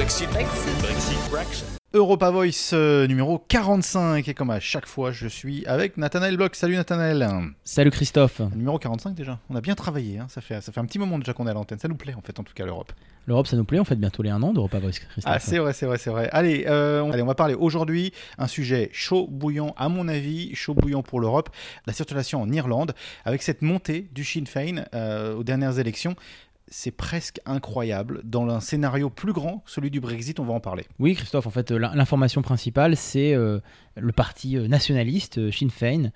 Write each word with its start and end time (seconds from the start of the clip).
Brexit. 0.00 0.30
Brexit. 0.30 1.30
Brexit. 1.30 1.80
Europa 1.92 2.30
Voice 2.30 2.70
euh, 2.72 3.06
numéro 3.06 3.38
45 3.38 4.26
et 4.28 4.32
comme 4.32 4.48
à 4.48 4.58
chaque 4.58 4.86
fois 4.86 5.12
je 5.12 5.28
suis 5.28 5.66
avec 5.66 5.98
Nathanaël 5.98 6.38
Bloch. 6.38 6.54
Salut 6.54 6.76
Nathanaël. 6.76 7.28
Salut 7.64 7.90
Christophe. 7.90 8.40
Numéro 8.56 8.78
45 8.78 9.14
déjà. 9.14 9.38
On 9.50 9.56
a 9.56 9.60
bien 9.60 9.74
travaillé, 9.74 10.18
hein. 10.18 10.26
ça, 10.30 10.40
fait, 10.40 10.62
ça 10.62 10.72
fait 10.72 10.80
un 10.80 10.86
petit 10.86 10.98
moment 10.98 11.18
déjà 11.18 11.34
qu'on 11.34 11.46
est 11.46 11.50
à 11.50 11.52
l'antenne. 11.52 11.78
Ça 11.78 11.88
nous 11.88 11.96
plaît 11.96 12.14
en 12.14 12.22
fait 12.22 12.40
en 12.40 12.44
tout 12.44 12.54
cas 12.54 12.64
l'Europe. 12.64 12.92
L'Europe 13.26 13.46
ça 13.46 13.58
nous 13.58 13.64
plaît, 13.64 13.78
on 13.78 13.84
fait 13.84 13.94
bientôt 13.94 14.22
les 14.22 14.30
un 14.30 14.42
an 14.42 14.54
d'Europa 14.54 14.78
Voice 14.78 14.92
Christophe. 14.92 15.24
Ah 15.26 15.38
c'est 15.38 15.58
vrai, 15.58 15.74
c'est 15.74 15.84
vrai, 15.84 15.98
c'est 15.98 16.08
vrai. 16.08 16.30
Allez, 16.32 16.64
euh, 16.66 17.02
on, 17.02 17.12
allez, 17.12 17.22
on 17.22 17.26
va 17.26 17.34
parler 17.34 17.54
aujourd'hui 17.54 18.14
un 18.38 18.46
sujet 18.46 18.88
chaud 18.94 19.28
bouillant 19.30 19.74
à 19.76 19.90
mon 19.90 20.08
avis, 20.08 20.54
chaud 20.54 20.72
bouillant 20.72 21.02
pour 21.02 21.20
l'Europe, 21.20 21.50
la 21.86 21.92
circulation 21.92 22.40
en 22.40 22.50
Irlande 22.50 22.94
avec 23.26 23.42
cette 23.42 23.60
montée 23.60 24.08
du 24.12 24.24
Sinn 24.24 24.46
Féin 24.46 24.86
euh, 24.94 25.34
aux 25.34 25.44
dernières 25.44 25.78
élections 25.78 26.16
c'est 26.70 26.92
presque 26.92 27.40
incroyable. 27.46 28.20
Dans 28.24 28.48
un 28.48 28.60
scénario 28.60 29.10
plus 29.10 29.32
grand, 29.32 29.62
celui 29.66 29.90
du 29.90 30.00
Brexit, 30.00 30.38
on 30.40 30.44
va 30.44 30.54
en 30.54 30.60
parler. 30.60 30.84
Oui, 30.98 31.14
Christophe, 31.14 31.46
en 31.46 31.50
fait, 31.50 31.70
l'information 31.72 32.42
principale, 32.42 32.96
c'est 32.96 33.34
euh, 33.34 33.58
le 33.96 34.12
parti 34.12 34.56
euh, 34.56 34.68
nationaliste 34.68 35.38
euh, 35.38 35.50
Sinn 35.50 35.70
Féin 35.70 36.10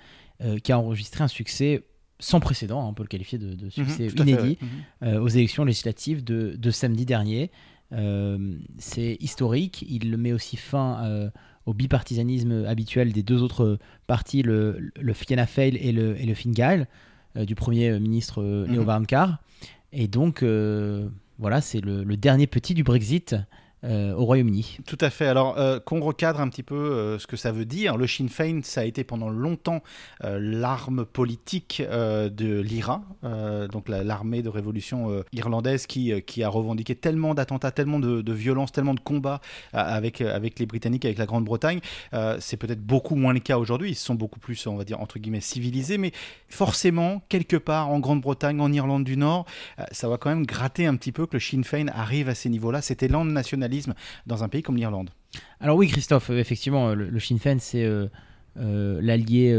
qui 0.62 0.72
a 0.72 0.78
enregistré 0.78 1.22
un 1.24 1.28
succès 1.28 1.84
sans 2.18 2.38
précédent, 2.40 2.80
hein, 2.82 2.88
on 2.88 2.92
peut 2.94 3.02
le 3.04 3.08
qualifier 3.08 3.38
de, 3.38 3.54
de 3.54 3.70
succès 3.70 4.04
Mhm, 4.04 4.10
fait, 4.10 4.20
inédit, 4.22 4.58
ouais. 5.02 5.08
Mhm. 5.14 5.22
aux 5.22 5.28
élections 5.28 5.64
législatives 5.64 6.22
de, 6.24 6.54
de 6.58 6.70
samedi 6.70 7.06
dernier. 7.06 7.50
Euh, 7.92 8.56
c'est 8.78 9.16
historique, 9.20 9.84
il 9.88 10.16
met 10.18 10.32
aussi 10.32 10.56
fin 10.56 11.04
euh, 11.04 11.30
au 11.66 11.72
bipartisanisme 11.72 12.64
habituel 12.66 13.12
des 13.12 13.22
deux 13.22 13.42
autres 13.42 13.78
partis, 14.06 14.42
le, 14.42 14.90
le 15.00 15.12
Fianna 15.12 15.46
Fáil 15.46 15.76
et 15.76 15.92
le, 15.92 16.20
et 16.20 16.26
le 16.26 16.34
Fine 16.34 16.52
Gael, 16.52 16.88
euh, 17.36 17.44
du 17.44 17.54
Premier 17.54 17.98
ministre 18.00 18.42
euh, 18.42 18.66
Leo 18.66 18.80
Mhm. 18.80 18.86
Varadkar. 18.86 19.38
Et 19.94 20.08
donc, 20.08 20.42
euh, 20.42 21.08
voilà, 21.38 21.60
c'est 21.60 21.80
le, 21.80 22.02
le 22.02 22.16
dernier 22.16 22.46
petit 22.46 22.74
du 22.74 22.82
Brexit 22.82 23.36
euh, 23.84 24.14
au 24.14 24.24
Royaume-Uni. 24.24 24.78
Tout 24.86 24.98
à 25.00 25.10
fait. 25.10 25.26
Alors, 25.26 25.58
euh, 25.58 25.78
qu'on 25.78 26.00
recadre 26.00 26.40
un 26.40 26.48
petit 26.48 26.62
peu 26.62 26.74
euh, 26.74 27.18
ce 27.18 27.26
que 27.26 27.36
ça 27.36 27.52
veut 27.52 27.64
dire. 27.64 27.96
Le 27.96 28.06
Sinn 28.06 28.28
Féin, 28.28 28.60
ça 28.62 28.80
a 28.80 28.84
été 28.84 29.04
pendant 29.04 29.28
longtemps 29.28 29.82
l'arme 30.22 31.04
politique 31.04 31.82
de 31.82 32.60
l'IRA, 32.60 33.02
donc 33.70 33.88
la- 33.88 34.02
l'armée 34.02 34.42
de 34.42 34.48
révolution 34.48 35.22
irlandaise 35.32 35.86
qui, 35.86 36.12
qui 36.22 36.42
a 36.42 36.48
revendiqué 36.48 36.94
tellement 36.94 37.34
d'attentats, 37.34 37.70
tellement 37.70 37.98
de, 37.98 38.22
de 38.22 38.32
violences, 38.32 38.72
tellement 38.72 38.94
de 38.94 39.00
combats 39.00 39.40
avec, 39.72 40.20
avec 40.20 40.58
les 40.58 40.66
Britanniques, 40.66 41.04
avec 41.04 41.18
la 41.18 41.26
Grande-Bretagne. 41.26 41.80
C'est 42.38 42.56
peut-être 42.56 42.80
beaucoup 42.80 43.16
moins 43.16 43.32
le 43.32 43.40
cas 43.40 43.58
aujourd'hui. 43.58 43.90
Ils 43.90 43.96
sont 43.96 44.14
beaucoup 44.14 44.40
plus, 44.40 44.66
on 44.66 44.76
va 44.76 44.84
dire, 44.84 45.00
entre 45.00 45.18
guillemets, 45.18 45.40
civilisés. 45.40 45.98
Mais 45.98 46.12
forcément, 46.48 47.22
quelque 47.28 47.56
part 47.56 47.90
en 47.90 47.98
Grande-Bretagne, 47.98 48.60
en 48.60 48.72
Irlande 48.72 49.04
du 49.04 49.16
Nord, 49.16 49.46
ça 49.92 50.08
va 50.08 50.16
quand 50.16 50.30
même 50.30 50.46
gratter 50.46 50.86
un 50.86 50.96
petit 50.96 51.12
peu 51.12 51.26
que 51.26 51.34
le 51.34 51.40
Sinn 51.40 51.64
Féin 51.64 51.88
arrive 51.88 52.28
à 52.28 52.34
ces 52.34 52.48
niveaux-là. 52.48 52.80
Cet 52.82 53.02
élan 53.02 53.24
de 53.24 53.30
nationalisme 53.74 53.94
dans 54.26 54.44
un 54.44 54.48
pays 54.48 54.62
comme 54.62 54.76
l'Irlande. 54.76 55.10
Alors 55.60 55.76
oui, 55.76 55.88
Christophe, 55.88 56.30
euh, 56.30 56.38
effectivement, 56.38 56.88
euh, 56.90 56.94
le, 56.94 57.10
le 57.10 57.20
Sinn 57.20 57.38
Féin, 57.38 57.58
c'est 57.58 57.84
euh, 57.84 58.08
l'allié, 58.56 59.52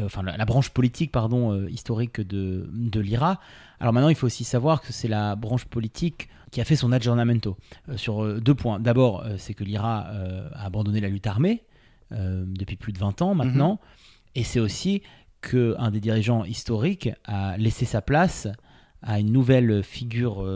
enfin 0.00 0.22
la, 0.22 0.36
la 0.36 0.44
branche 0.44 0.70
politique, 0.70 1.12
pardon, 1.12 1.52
euh, 1.52 1.70
historique 1.70 2.20
de, 2.20 2.68
de 2.72 3.00
l'IRA. 3.00 3.40
Alors 3.80 3.92
maintenant, 3.92 4.08
il 4.10 4.14
faut 4.14 4.26
aussi 4.26 4.44
savoir 4.44 4.80
que 4.80 4.92
c'est 4.92 5.08
la 5.08 5.36
branche 5.36 5.64
politique 5.64 6.28
qui 6.50 6.60
a 6.60 6.64
fait 6.64 6.76
son 6.76 6.92
aggiornamento 6.92 7.56
euh, 7.88 7.96
sur 7.96 8.22
euh, 8.22 8.40
deux 8.40 8.54
points. 8.54 8.78
D'abord, 8.78 9.24
c'est 9.38 9.54
que 9.54 9.64
l'IRA 9.64 10.06
a 10.54 10.64
abandonné 10.64 11.00
la 11.00 11.08
lutte 11.08 11.26
armée 11.26 11.62
depuis 12.10 12.76
plus 12.76 12.92
de 12.92 12.98
20 12.98 13.22
ans 13.22 13.34
maintenant, 13.34 13.80
et 14.34 14.44
c'est 14.44 14.60
aussi 14.60 15.00
qu'un 15.40 15.90
des 15.90 15.98
dirigeants 15.98 16.44
historiques 16.44 17.08
a 17.24 17.56
laissé 17.56 17.86
sa 17.86 18.02
place 18.02 18.48
à 19.00 19.18
une 19.18 19.32
nouvelle 19.32 19.82
figure 19.82 20.46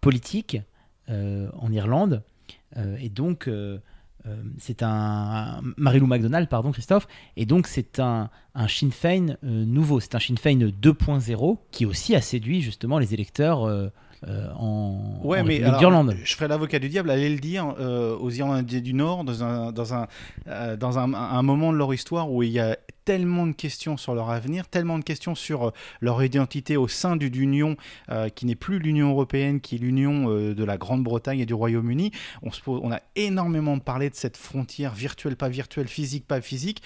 politique 0.00 0.56
en 1.08 1.72
Irlande. 1.72 2.22
Euh, 2.76 2.96
et 3.00 3.08
donc, 3.08 3.48
euh, 3.48 3.78
euh, 4.26 4.36
c'est 4.58 4.82
un, 4.82 5.60
Marie-Lou 5.76 6.06
MacDonald, 6.06 6.48
pardon, 6.48 6.72
Christophe. 6.72 7.06
Et 7.36 7.46
donc, 7.46 7.66
c'est 7.66 8.00
un, 8.00 8.30
un 8.54 8.68
Sinn 8.68 8.90
Féin 8.90 9.36
euh, 9.44 9.64
nouveau. 9.64 10.00
C'est 10.00 10.14
un 10.14 10.20
Sinn 10.20 10.38
Féin 10.38 10.58
2.0 10.58 11.58
qui 11.70 11.86
aussi 11.86 12.14
a 12.14 12.20
séduit 12.20 12.62
justement 12.62 12.98
les 12.98 13.14
électeurs 13.14 13.90
euh, 14.26 14.48
en, 14.58 15.20
Ouais, 15.22 15.40
en 15.40 15.44
mais 15.44 15.54
République 15.54 15.64
alors, 15.64 15.78
d'Irlande. 15.80 16.16
je 16.24 16.34
ferai 16.34 16.48
l'avocat 16.48 16.78
du 16.78 16.88
diable, 16.88 17.10
allez 17.10 17.28
le 17.30 17.38
dire 17.40 17.74
euh, 17.78 18.16
aux 18.16 18.30
Irlandais 18.30 18.80
du 18.80 18.94
Nord, 18.94 19.24
dans, 19.24 19.42
un, 19.44 19.72
dans, 19.72 19.94
un, 19.94 20.06
euh, 20.46 20.76
dans 20.76 20.98
un, 20.98 21.12
un 21.14 21.42
moment 21.42 21.72
de 21.72 21.78
leur 21.78 21.92
histoire 21.92 22.30
où 22.30 22.42
il 22.42 22.50
y 22.50 22.60
a 22.60 22.76
tellement 23.04 23.46
de 23.46 23.52
questions 23.52 23.98
sur 23.98 24.14
leur 24.14 24.30
avenir, 24.30 24.66
tellement 24.66 24.98
de 24.98 25.04
questions 25.04 25.34
sur 25.34 25.72
leur 26.00 26.24
identité 26.24 26.78
au 26.78 26.88
sein 26.88 27.16
d'une 27.16 27.34
union 27.34 27.76
qui 28.34 28.46
n'est 28.46 28.54
plus 28.54 28.78
l'Union 28.78 29.10
européenne, 29.10 29.60
qui 29.60 29.74
est 29.74 29.78
l'union 29.78 30.28
de 30.30 30.64
la 30.64 30.78
Grande-Bretagne 30.78 31.40
et 31.40 31.44
du 31.44 31.52
Royaume-Uni. 31.52 32.12
On, 32.42 32.50
se 32.50 32.62
pose- 32.62 32.80
on 32.82 32.90
a 32.92 33.00
énormément 33.14 33.78
parlé 33.78 34.08
de 34.08 34.14
cette 34.14 34.38
frontière 34.38 34.94
virtuelle, 34.94 35.36
pas 35.36 35.50
virtuelle, 35.50 35.86
physique, 35.86 36.26
pas 36.26 36.40
physique. 36.40 36.80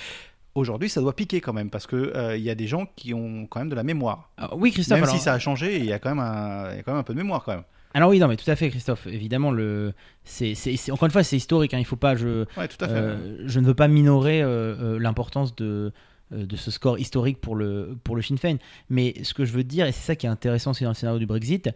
Aujourd'hui, 0.59 0.89
ça 0.89 1.01
doit 1.01 1.15
piquer 1.17 1.41
quand 1.41 1.53
même, 1.53 1.71
parce 1.71 1.87
qu'il 1.87 2.13
il 2.37 2.43
y 2.43 2.51
a 2.51 2.55
des 2.55 2.67
gens 2.67 2.87
qui 2.97 3.15
ont 3.15 3.47
quand 3.47 3.61
même 3.61 3.69
de 3.69 3.75
la 3.75 3.83
mémoire. 3.85 4.31
Ah, 4.37 4.51
oui, 4.57 4.73
Christophe. 4.73 4.97
Même 4.99 5.05
alors- 5.05 5.17
si 5.17 5.23
ça 5.23 5.33
a 5.33 5.39
changé, 5.39 5.79
il 5.79 5.85
y, 5.85 5.93
a 5.93 5.99
quand 5.99 6.11
même 6.11 6.19
un, 6.19 6.71
il 6.73 6.77
y 6.77 6.81
a 6.81 6.83
quand 6.83 6.93
même 6.93 7.01
un 7.01 7.05
peu 7.05 7.15
de 7.15 7.19
mémoire 7.19 7.43
quand 7.45 7.53
même. 7.55 7.65
Alors 7.95 8.11
oui, 8.11 8.19
non, 8.19 8.29
mais 8.29 8.37
tout 8.37 8.51
à 8.51 8.55
fait, 8.57 8.69
Christophe. 8.69 9.07
Évidemment, 9.07 9.51
le, 9.51 9.95
c'est, 10.25 10.55
encore 10.91 11.07
une 11.07 11.11
fois, 11.13 11.23
c'est 11.23 11.37
historique. 11.39 11.73
hein, 11.73 11.79
il 11.79 11.87
faut 11.87 11.97
pas, 11.97 12.17
je, 12.17 12.45
Ouais, 12.57 12.69
tout 12.69 12.85
à 12.85 12.89
fait. 12.89 12.95
Euh, 12.95 13.49
je 13.49 13.61
ne 13.61 13.67
veux 13.67 13.75
pas 13.75 13.89
minorer 13.89 14.43
euh, 14.43 14.75
euh, 14.79 14.99
l'importance 14.99 15.57
de, 15.57 15.93
euh, 16.33 16.45
de 16.45 16.57
ce 16.57 16.71
score 16.71 16.99
historique 16.99 17.41
pour 17.41 17.57
le, 17.57 17.97
pour 18.05 18.15
le 18.15 18.21
Sinn 18.23 18.37
Féin. 18.37 18.59
Mais 18.91 19.15
ce 19.23 19.33
que 19.33 19.47
je 19.47 19.53
veux 19.53 19.65
dire, 19.65 19.87
et 19.87 19.93
c'est 19.93 20.05
ça 20.05 20.17
qui 20.17 20.27
est 20.27 20.29
intéressant 20.29 20.73
aussi 20.73 20.85
dans 20.85 20.91
le 20.91 20.95
scénario 20.95 21.19
du 21.19 21.27
Brexit, 21.27 21.71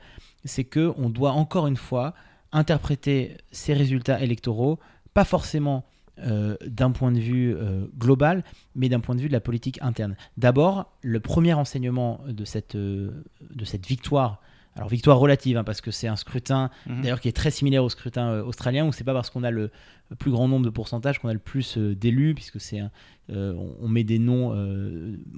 c'est 0.45 0.65
qu'on 0.65 1.09
doit 1.09 1.33
encore 1.33 1.67
une 1.67 1.77
fois 1.79 2.13
interpréter 2.53 3.39
ces 3.51 3.73
résultats 3.73 4.21
électoraux, 4.21 4.79
pas 5.15 5.25
forcément 5.25 5.85
euh, 6.19 6.57
d'un 6.67 6.91
point 6.91 7.11
de 7.11 7.19
vue 7.19 7.55
euh, 7.55 7.87
global, 7.99 8.45
mais 8.75 8.89
d'un 8.89 9.01
point 9.01 9.15
de 9.15 9.21
vue 9.21 9.29
de 9.29 9.33
la 9.33 9.41
politique 9.41 9.79
interne. 9.83 10.15
D'abord, 10.37 10.93
le 11.03 11.21
premier 11.21 11.55
enseignement 11.55 12.21
de 12.29 12.45
cette, 12.45 12.75
euh, 12.75 13.25
de 13.55 13.65
cette 13.65 13.87
victoire, 13.87 14.41
alors 14.77 14.89
victoire 14.89 15.19
relative, 15.19 15.57
hein, 15.57 15.65
parce 15.65 15.81
que 15.81 15.91
c'est 15.91 16.09
un 16.09 16.17
scrutin 16.17 16.71
Mhm. 16.87 17.03
d'ailleurs 17.03 17.21
qui 17.21 17.29
est 17.29 17.37
très 17.37 17.51
similaire 17.51 17.83
au 17.85 17.89
scrutin 17.89 18.41
australien, 18.41 18.87
où 18.87 18.93
c'est 18.93 19.05
pas 19.05 19.13
parce 19.15 19.31
qu'on 19.31 19.43
a 19.43 19.51
le 19.51 19.71
plus 20.19 20.31
grand 20.31 20.49
nombre 20.49 20.65
de 20.65 20.71
pourcentages 20.71 21.19
qu'on 21.19 21.29
a 21.29 21.33
le 21.33 21.39
plus 21.39 21.77
d'élus, 21.79 22.35
puisque 22.35 22.61
c'est 22.61 22.83
on, 23.31 23.75
on 23.81 23.89
met 23.89 24.05
des 24.05 24.19
noms, 24.19 24.51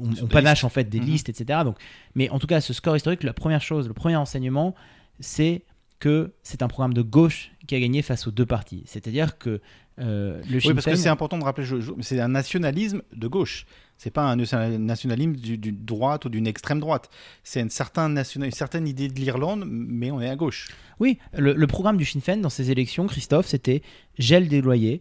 on, 0.01 0.27
panache 0.27 0.65
en 0.65 0.69
fait 0.69 0.85
des 0.89 0.99
Mhm. 1.01 1.07
listes, 1.07 1.29
etc. 1.29 1.61
Donc, 1.65 1.77
mais 2.17 2.29
en 2.31 2.39
tout 2.41 2.47
cas, 2.49 2.61
ce 2.61 2.73
score 2.73 2.97
historique, 2.97 3.23
la 3.23 3.33
première 3.33 3.63
chose, 3.63 3.87
le 3.87 3.95
premier 3.95 4.17
enseignement, 4.17 4.75
c'est 5.21 5.63
que 6.01 6.33
c'est 6.43 6.63
un 6.63 6.69
programme 6.69 6.95
de 6.95 7.03
gauche 7.03 7.53
qui 7.67 7.75
a 7.75 7.81
gagné 7.81 8.03
face 8.03 8.27
aux 8.27 8.31
deux 8.31 8.47
partis. 8.47 8.83
C'est-à-dire 8.87 9.39
que 9.39 9.61
euh, 10.01 10.43
le 10.51 10.59
Oui, 10.67 10.75
parce 10.75 10.87
que 10.87 10.97
c'est 10.97 11.09
important 11.09 11.39
de 11.39 11.45
rappeler, 11.45 11.67
c'est 12.01 12.21
un 12.21 12.29
nationalisme 12.29 13.03
de 13.15 13.29
gauche. 13.29 13.65
C'est 13.97 14.11
pas 14.11 14.23
un 14.25 14.35
nation- 14.37 14.79
nationalisme 14.79 15.33
du- 15.37 15.57
d'une 15.57 15.85
droite 15.85 16.25
ou 16.25 16.29
d'une 16.29 16.49
extrême 16.49 16.81
droite. 16.81 17.09
C'est 17.45 17.61
une, 17.61 17.71
certain 17.71 18.13
une 18.17 18.51
certaine 18.51 18.89
idée 18.89 19.07
de 19.09 19.15
l'Irlande, 19.15 19.65
mais 19.67 20.11
on 20.11 20.21
est 20.21 20.29
à 20.29 20.35
gauche. 20.35 20.69
Oui, 20.99 21.19
le, 21.33 21.53
le 21.55 21.67
programme 21.69 21.97
du 21.97 22.05
Sinn 22.05 22.21
Féin 22.21 22.39
dans 22.39 22.51
ces 22.51 22.73
élections, 22.73 23.07
Christophe, 23.07 23.47
c'était 23.47 23.83
gel 24.19 24.49
des 24.49 24.61
loyers, 24.61 25.01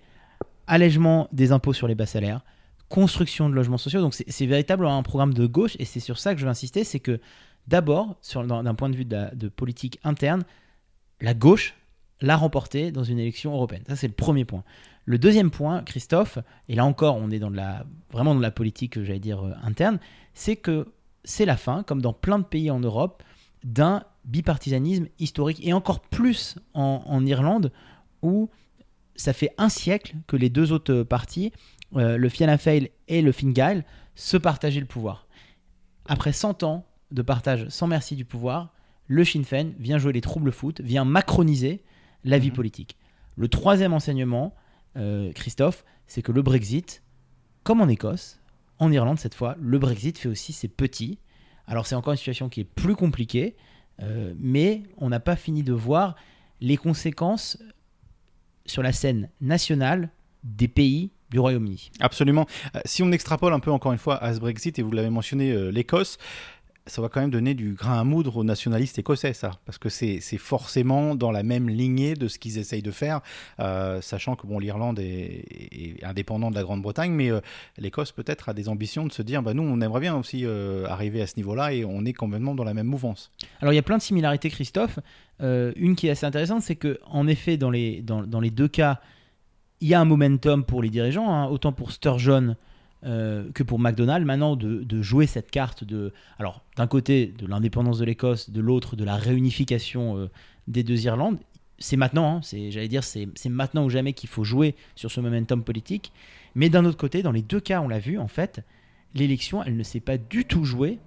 allègement 0.67 1.27
des 1.31 1.51
impôts 1.51 1.73
sur 1.73 1.87
les 1.87 1.95
bas 1.95 2.05
salaires, 2.05 2.41
construction 2.87 3.49
de 3.49 3.55
logements 3.55 3.77
sociaux. 3.79 3.99
Donc 4.01 4.13
c'est 4.13 4.45
véritablement 4.45 4.97
un 4.97 5.03
programme 5.03 5.33
de 5.33 5.47
gauche 5.47 5.75
et 5.79 5.85
c'est 5.85 5.99
sur 5.99 6.19
ça 6.19 6.33
que 6.33 6.39
je 6.39 6.45
veux 6.45 6.51
insister, 6.51 6.83
c'est 6.83 6.99
que 6.99 7.19
d'abord, 7.67 8.19
d'un 8.35 8.75
point 8.75 8.89
de 8.89 8.95
vue 8.95 9.05
de, 9.05 9.15
la- 9.15 9.31
de 9.33 9.47
politique 9.49 9.99
interne, 10.03 10.43
la 11.21 11.33
gauche 11.33 11.75
l'a 12.21 12.37
remporté 12.37 12.91
dans 12.91 13.03
une 13.03 13.19
élection 13.19 13.53
européenne. 13.53 13.83
Ça 13.87 13.95
c'est 13.95 14.07
le 14.07 14.13
premier 14.13 14.45
point. 14.45 14.63
Le 15.05 15.17
deuxième 15.17 15.51
point, 15.51 15.83
Christophe, 15.83 16.39
et 16.69 16.75
là 16.75 16.85
encore 16.85 17.17
on 17.17 17.29
est 17.29 17.39
dans 17.39 17.51
de 17.51 17.57
la, 17.57 17.85
vraiment 18.11 18.33
dans 18.33 18.41
la 18.41 18.51
politique, 18.51 19.01
j'allais 19.03 19.19
dire, 19.19 19.45
euh, 19.45 19.53
interne, 19.63 19.99
c'est 20.33 20.55
que 20.55 20.87
c'est 21.25 21.45
la 21.45 21.57
fin, 21.57 21.83
comme 21.83 22.01
dans 22.01 22.13
plein 22.13 22.39
de 22.39 22.43
pays 22.43 22.71
en 22.71 22.79
Europe, 22.79 23.23
d'un 23.63 24.03
bipartisanisme 24.25 25.07
historique, 25.19 25.65
et 25.65 25.73
encore 25.73 26.01
plus 26.01 26.55
en, 26.73 27.25
Irlande, 27.25 27.71
où 28.21 28.49
ça 29.15 29.33
fait 29.33 29.53
un 29.57 29.69
siècle 29.69 30.15
que 30.27 30.35
les 30.35 30.49
deux 30.49 30.71
autres 30.71 31.03
partis, 31.03 31.51
euh, 31.95 32.17
le 32.17 32.29
Fianna 32.29 32.57
Fáil 32.57 32.89
et 33.07 33.21
le 33.21 33.31
Fine 33.31 33.53
Gael, 33.53 33.85
se 34.15 34.37
partageaient 34.37 34.79
le 34.79 34.85
pouvoir. 34.85 35.27
Après 36.05 36.33
100 36.33 36.63
ans 36.63 36.85
de 37.11 37.21
partage 37.21 37.67
sans 37.69 37.87
merci 37.87 38.15
du 38.15 38.25
pouvoir, 38.25 38.73
le 39.07 39.23
Sinn 39.25 39.43
Féin 39.43 39.71
vient 39.79 39.97
jouer 39.97 40.13
les 40.13 40.21
troubles 40.21 40.51
foot, 40.51 40.81
vient 40.81 41.05
macroniser 41.05 41.83
la 42.23 42.37
vie 42.39 42.49
Mhm. 42.49 42.55
politique. 42.55 42.97
Le 43.35 43.47
troisième 43.47 43.93
enseignement, 43.93 44.53
euh, 44.97 45.31
Christophe, 45.33 45.83
c'est 46.07 46.21
que 46.21 46.31
le 46.31 46.41
Brexit, 46.41 47.03
comme 47.63 47.81
en 47.81 47.87
Écosse, 47.87 48.39
en 48.79 48.91
Irlande 48.91 49.19
cette 49.19 49.33
fois, 49.35 49.55
le 49.59 49.79
Brexit 49.79 50.17
fait 50.17 50.29
aussi 50.29 50.53
ses 50.53 50.67
petits. 50.67 51.17
Alors 51.67 51.87
c'est 51.87 51.95
encore 51.95 52.13
une 52.13 52.17
situation 52.17 52.49
qui 52.49 52.61
est 52.61 52.65
plus 52.65 52.95
compliquée, 52.95 53.55
euh, 54.01 54.33
mais 54.37 54.83
on 54.97 55.09
n'a 55.09 55.19
pas 55.19 55.35
fini 55.35 55.63
de 55.63 55.73
voir 55.73 56.15
les 56.61 56.77
conséquences 56.77 57.57
sur 58.65 58.81
la 58.83 58.91
scène 58.93 59.29
nationale 59.41 60.09
des 60.43 60.67
pays 60.67 61.11
du 61.31 61.39
Royaume-Uni. 61.39 61.91
Absolument. 61.99 62.45
Euh, 62.75 62.79
si 62.85 63.01
on 63.03 63.11
extrapole 63.11 63.53
un 63.53 63.59
peu 63.59 63.71
encore 63.71 63.91
une 63.91 63.97
fois 63.97 64.21
à 64.23 64.33
ce 64.33 64.39
Brexit, 64.39 64.77
et 64.79 64.81
vous 64.81 64.91
l'avez 64.91 65.09
mentionné, 65.09 65.51
euh, 65.51 65.69
l'Écosse, 65.71 66.17
ça 66.85 67.01
va 67.01 67.09
quand 67.09 67.21
même 67.21 67.29
donner 67.29 67.53
du 67.53 67.73
grain 67.73 67.99
à 67.99 68.03
moudre 68.03 68.37
aux 68.37 68.43
nationalistes 68.43 68.99
écossais, 68.99 69.33
ça, 69.33 69.51
parce 69.65 69.77
que 69.77 69.89
c'est 69.89 70.19
forcément 70.37 71.15
dans 71.15 71.31
la 71.31 71.43
même 71.43 71.69
lignée 71.69 72.13
de 72.13 72.27
ce 72.27 72.37
qu'ils 72.39 72.57
essayent 72.57 72.81
de 72.81 72.91
faire, 72.91 73.21
euh, 73.59 74.01
sachant 74.01 74.35
que 74.35 74.45
bon, 74.45 74.59
l'Irlande 74.59 74.99
est, 74.99 76.03
indépendante 76.03 76.51
de 76.51 76.57
la 76.57 76.63
Grande-Bretagne, 76.63 77.11
mais 77.11 77.31
euh, 77.31 77.39
l'Écosse 77.77 78.11
peut-être 78.11 78.49
a 78.49 78.53
des 78.53 78.67
ambitions 78.67 79.05
de 79.05 79.11
se 79.11 79.21
dire, 79.21 79.41
bah, 79.41 79.53
nous, 79.53 79.63
on 79.63 79.79
aimerait 79.81 80.01
bien 80.01 80.15
aussi 80.15 80.45
euh, 80.45 80.85
arriver 80.87 81.21
à 81.21 81.27
ce 81.27 81.37
niveau-là, 81.37 81.73
et 81.73 81.85
on 81.85 82.03
est 82.05 82.13
complètement 82.13 82.55
dans 82.55 82.65
la 82.65 82.73
même 82.73 82.87
mouvance. 82.87 83.31
Alors 83.61 83.71
il 83.71 83.77
y 83.77 83.79
a 83.79 83.83
plein 83.83 83.97
de 83.97 84.03
similarités, 84.03 84.49
Christophe. 84.49 84.99
une 85.39 85.95
qui 85.95 86.07
est 86.07 86.11
assez 86.11 86.25
intéressante, 86.25 86.61
c'est 86.61 86.75
que 86.75 86.99
en 87.05 87.27
effet, 87.27 87.55
dans 87.55 87.71
les, 87.71 88.01
dans, 88.01 88.23
dans, 88.23 88.41
les 88.41 88.51
deux 88.51 88.67
cas, 88.67 88.99
il 89.79 89.87
y 89.87 89.93
a 89.93 90.01
un 90.01 90.05
momentum 90.05 90.65
pour 90.65 90.81
les 90.81 90.89
dirigeants, 90.89 91.33
hein, 91.33 91.47
autant 91.47 91.71
pour 91.71 91.91
Sturgeon 91.91 92.55
euh, 93.05 93.51
que 93.51 93.63
pour 93.63 93.79
McDonald's 93.79 94.25
maintenant 94.25 94.55
de, 94.55 95.01
jouer 95.01 95.27
cette 95.27 95.51
carte 95.51 95.83
de 95.83 96.13
alors 96.39 96.63
d'un 96.77 96.87
côté 96.87 97.27
de 97.27 97.45
l'indépendance 97.45 97.99
de 97.99 98.05
l'Écosse, 98.05 98.49
de 98.49 98.61
l'autre 98.61 98.95
de 98.95 99.03
la 99.03 99.17
réunification 99.17 100.17
euh, 100.17 100.29
des 100.67 100.83
deux 100.83 101.05
Irlandes. 101.05 101.39
C'est 101.79 101.97
maintenant, 101.97 102.37
hein, 102.37 102.39
c'est 102.43 102.71
j'allais 102.71 102.87
dire 102.87 103.03
c'est 103.03 103.27
maintenant 103.47 103.83
ou 103.83 103.89
jamais 103.89 104.13
qu'il 104.13 104.29
faut 104.29 104.43
jouer 104.43 104.75
sur 104.95 105.11
ce 105.11 105.19
momentum 105.19 105.63
politique. 105.63 106.13
Mais 106.55 106.69
d'un 106.69 106.85
autre 106.85 106.97
côté, 106.97 107.23
dans 107.23 107.31
les 107.31 107.41
deux 107.41 107.59
cas, 107.59 107.81
on 107.81 107.89
l'a 107.89 107.99
vu 107.99 108.17
en 108.17 108.27
fait, 108.27 108.61
l'élection 109.15 109.63
elle 109.63 109.75
ne 109.75 109.83
s'est 109.83 109.99
pas 109.99 110.17
du 110.17 110.45
tout 110.45 110.63
jouée, 110.63 110.99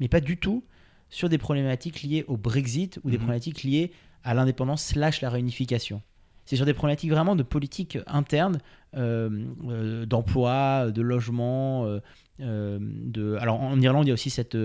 mais 0.00 0.08
pas 0.08 0.20
du 0.20 0.38
tout 0.38 0.64
sur 1.10 1.28
des 1.28 1.38
problématiques 1.38 2.02
liées 2.02 2.24
au 2.28 2.36
Brexit 2.36 2.98
ou 3.04 3.10
des 3.10 3.16
mhm. 3.16 3.24
problématiques 3.24 3.62
liées 3.62 3.92
à 4.24 4.32
l'indépendance 4.34 4.84
slash 4.84 5.20
la 5.20 5.30
réunification. 5.30 6.02
C'est 6.46 6.56
sur 6.56 6.64
des 6.64 6.74
problématiques 6.74 7.10
vraiment 7.10 7.36
de 7.36 7.42
politique 7.42 7.98
interne, 8.06 8.58
euh, 8.96 9.28
euh, 9.68 10.06
d'emploi, 10.06 10.90
de 10.92 11.02
logement. 11.02 11.86
Euh. 12.40 13.38
Alors 13.40 13.60
en 13.60 13.80
Irlande, 13.80 14.06
il 14.06 14.08
y 14.08 14.10
a 14.12 14.14
aussi 14.14 14.30
cette, 14.30 14.56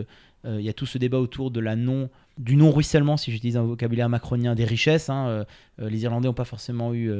il 0.46 0.62
y 0.62 0.70
a 0.70 0.74
tout 0.74 0.86
ce 0.86 0.98
débat 0.98 1.20
autour 1.20 1.52
de 1.52 1.60
la 1.60 1.76
non, 1.76 2.10
du 2.38 2.56
non-ruissellement, 2.56 3.18
si 3.18 3.32
j'utilise 3.32 3.58
un 3.58 3.64
vocabulaire 3.64 4.10
macronien, 4.10 4.56
des 4.56 4.66
richesses. 4.66 5.10
Hein. 5.10 5.46
les 5.80 6.04
Irlandais 6.04 6.28
n'ont 6.28 6.34
pas 6.34 6.46
forcément 6.46 6.94
eu 6.94 7.12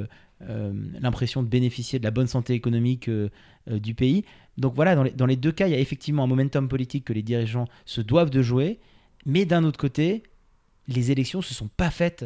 l'impression 1.00 1.42
de 1.42 1.48
bénéficier 1.48 2.00
de 2.00 2.04
la 2.04 2.12
bonne 2.12 2.28
santé 2.28 2.54
économique 2.54 3.10
du 3.68 3.96
pays. 3.96 4.26
Donc 4.58 4.76
voilà, 4.76 4.96
dans 4.96 5.04
les, 5.04 5.12
dans 5.12 5.26
les, 5.26 5.38
deux 5.38 5.52
cas, 5.52 5.68
il 5.68 5.72
y 5.72 5.76
a 5.76 5.80
effectivement 5.80 6.26
un 6.26 6.28
momentum 6.28 6.68
politique 6.68 7.06
que 7.06 7.14
les 7.14 7.24
dirigeants 7.24 7.66
se 7.86 8.02
doivent 8.02 8.30
de 8.30 8.42
jouer, 8.42 8.80
mais 9.26 9.46
d'un 9.46 9.64
autre 9.64 9.80
côté, 9.80 10.24
les 10.88 11.12
élections 11.12 11.40
ne 11.40 11.44
se 11.44 11.54
sont 11.54 11.70
pas 11.70 11.90
faites 11.90 12.26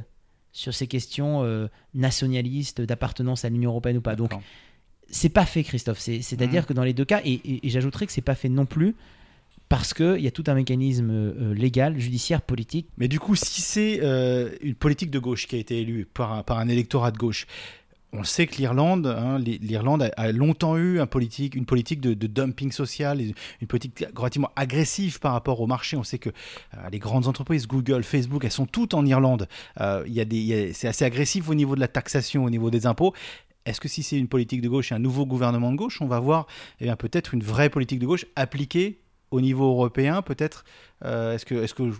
sur 0.56 0.74
ces 0.74 0.88
questions 0.88 1.44
euh, 1.44 1.68
nationalistes, 1.94 2.80
d'appartenance 2.80 3.44
à 3.44 3.50
l'Union 3.50 3.72
européenne 3.72 3.98
ou 3.98 4.02
pas. 4.02 4.16
Donc, 4.16 4.32
c'est 5.10 5.28
pas 5.28 5.46
fait, 5.46 5.64
Christophe. 5.64 6.00
C'est-à-dire 6.00 6.64
mmh. 6.64 6.66
que 6.66 6.74
dans 6.74 6.86
les 6.86 6.94
deux 6.94 7.04
cas, 7.04 7.20
et, 7.26 7.60
j'ajouterais 7.66 8.06
que 8.06 8.14
c'est 8.14 8.22
pas 8.22 8.36
fait 8.36 8.48
non 8.48 8.66
plus 8.66 8.96
parce 9.68 9.94
qu'il 9.94 10.22
y 10.22 10.28
a 10.28 10.32
tout 10.32 10.46
un 10.48 10.54
mécanisme 10.54 11.10
euh, 11.12 11.54
légal, 11.54 12.00
judiciaire, 12.00 12.42
politique. 12.42 12.88
Mais 12.98 13.10
du 13.10 13.20
coup, 13.20 13.36
si 13.36 13.62
c'est 13.62 14.00
euh, 14.02 14.50
une 14.62 14.76
politique 14.76 15.12
de 15.12 15.20
gauche 15.20 15.46
qui 15.46 15.58
a 15.58 15.60
été 15.60 15.82
élue 15.82 16.06
par 16.06 16.46
par 16.46 16.58
un 16.58 16.70
électorat 16.70 17.12
de 17.12 17.18
gauche, 17.18 17.48
on 18.14 18.24
sait 18.24 18.48
que 18.48 18.56
l'Irlande, 18.56 19.08
hein, 19.08 19.40
l'Irlande 19.40 20.10
a, 20.16 20.32
longtemps 20.32 20.78
eu 20.78 21.00
une 21.00 21.66
politique 21.66 22.02
de, 22.02 22.28
dumping 22.28 22.72
social, 22.72 23.22
une 23.22 23.68
politique 23.68 24.06
relativement 24.16 24.52
agressive 24.56 25.20
par 25.20 25.34
rapport 25.34 25.60
au 25.62 25.68
marché. 25.68 25.98
On 25.98 26.04
sait 26.04 26.18
que 26.18 26.30
euh, 26.30 26.90
les 26.92 27.00
grandes 27.00 27.28
entreprises, 27.28 27.68
Google, 27.68 28.04
Facebook, 28.04 28.44
elles 28.46 28.52
sont 28.52 28.66
toutes 28.66 28.94
en 28.94 29.06
Irlande. 29.06 29.48
Euh, 29.82 30.06
c'est 30.74 30.88
assez 30.88 31.06
agressif 31.06 31.50
au 31.50 31.56
niveau 31.56 31.76
de 31.76 31.82
la 31.82 31.88
taxation, 31.88 32.44
au 32.46 32.50
niveau 32.50 32.70
des 32.70 32.86
impôts. 32.86 33.14
Est-ce 33.66 33.82
que 33.82 33.88
si 33.88 34.04
c'est 34.04 34.18
une 34.18 34.28
politique 34.28 34.62
de 34.62 34.70
gauche 34.70 34.92
et 34.92 34.96
un 34.96 35.00
nouveau 35.00 35.26
gouvernement 35.26 35.72
de 35.72 35.78
gauche, 35.78 36.02
on 36.02 36.08
va 36.08 36.20
voir 36.20 36.48
eh 36.80 36.96
peut-être 36.96 37.34
une 37.34 37.44
vraie 37.44 37.70
politique 37.70 38.00
de 38.00 38.06
gauche 38.06 38.26
appliquée 38.36 39.00
au 39.32 39.42
niveau 39.42 39.66
européen 39.66 40.22
Peut-être. 40.22 40.64
Euh, 41.04 41.34
est-ce 41.34 41.46
que, 41.46 41.56
est-ce 41.56 41.74
que 41.74 41.92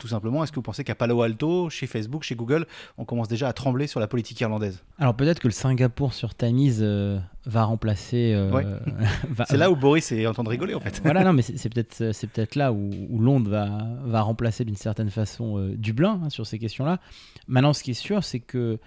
tout 0.00 0.08
simplement, 0.08 0.42
est-ce 0.42 0.50
que 0.50 0.56
vous 0.56 0.62
pensez 0.62 0.82
qu'à 0.82 0.94
Palo 0.94 1.22
Alto, 1.22 1.68
chez 1.68 1.86
Facebook, 1.86 2.22
chez 2.24 2.34
Google, 2.34 2.66
on 2.98 3.04
commence 3.04 3.28
déjà 3.28 3.48
à 3.48 3.52
trembler 3.52 3.86
sur 3.86 4.00
la 4.00 4.08
politique 4.08 4.40
irlandaise? 4.40 4.82
Alors 4.98 5.14
peut-être 5.14 5.38
que 5.38 5.46
le 5.46 5.52
Singapour 5.52 6.14
sur 6.14 6.34
Tamise 6.34 6.80
euh, 6.80 7.20
va 7.44 7.64
remplacer. 7.64 8.32
Euh, 8.34 8.78
c'est 9.46 9.58
là 9.58 9.70
où 9.70 9.76
Boris 9.76 10.10
est 10.10 10.26
en 10.26 10.32
train 10.32 10.42
de 10.42 10.48
rigoler 10.48 10.74
en 10.74 10.80
fait. 10.80 11.00
voilà, 11.04 11.22
non, 11.22 11.34
mais 11.34 11.42
c'est 11.42 11.68
peut-être 11.72 12.12
c'est 12.12 12.26
peut-être 12.26 12.56
là 12.56 12.72
où, 12.72 12.90
Londres 13.20 13.50
va, 13.50 13.86
va 14.04 14.22
remplacer 14.22 14.64
d'une 14.64 14.76
certaine 14.76 15.10
façon 15.10 15.58
euh, 15.58 15.76
Dublin 15.76 16.20
hein, 16.24 16.30
sur 16.30 16.46
ces 16.46 16.58
questions-là. 16.58 16.98
Maintenant, 17.46 17.74
ce 17.74 17.82
qui 17.82 17.92
est 17.92 17.94
sûr, 17.94 18.24
c'est 18.24 18.40
que 18.40 18.78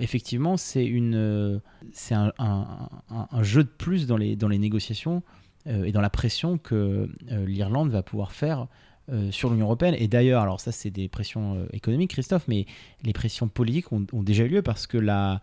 effectivement, 0.00 0.56
c'est 0.56 0.84
une 0.84 1.60
c'est 1.92 2.16
un, 2.16 2.32
un, 2.38 3.42
jeu 3.42 3.62
de 3.62 3.68
plus 3.68 4.08
dans 4.08 4.16
les 4.16 4.34
dans 4.34 4.48
les 4.48 4.58
négociations 4.58 5.22
et 5.66 5.92
dans 5.92 6.00
la 6.00 6.10
pression 6.10 6.58
que 6.58 7.08
l'Irlande 7.28 7.90
va 7.90 8.02
pouvoir 8.02 8.32
faire 8.32 8.66
euh, 9.12 9.30
sur 9.30 9.50
l'Union 9.50 9.66
européenne. 9.66 9.94
Et 9.98 10.08
d'ailleurs, 10.08 10.42
alors 10.42 10.60
ça 10.60 10.72
c'est 10.72 10.90
des 10.90 11.08
pressions 11.08 11.56
euh, 11.56 11.66
économiques, 11.72 12.10
Christophe, 12.10 12.46
mais 12.46 12.66
les 13.02 13.12
pressions 13.12 13.48
politiques 13.48 13.90
ont, 13.92 14.06
déjà 14.22 14.44
eu 14.44 14.48
lieu 14.48 14.62
parce 14.62 14.86
que 14.86 14.98
la, 14.98 15.40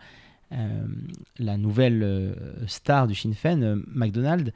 euh, 0.54 0.86
la 1.38 1.58
nouvelle 1.58 2.36
star 2.68 3.08
du 3.08 3.16
Sinn 3.16 3.34
Féin, 3.34 3.82
McDonald, 3.88 4.54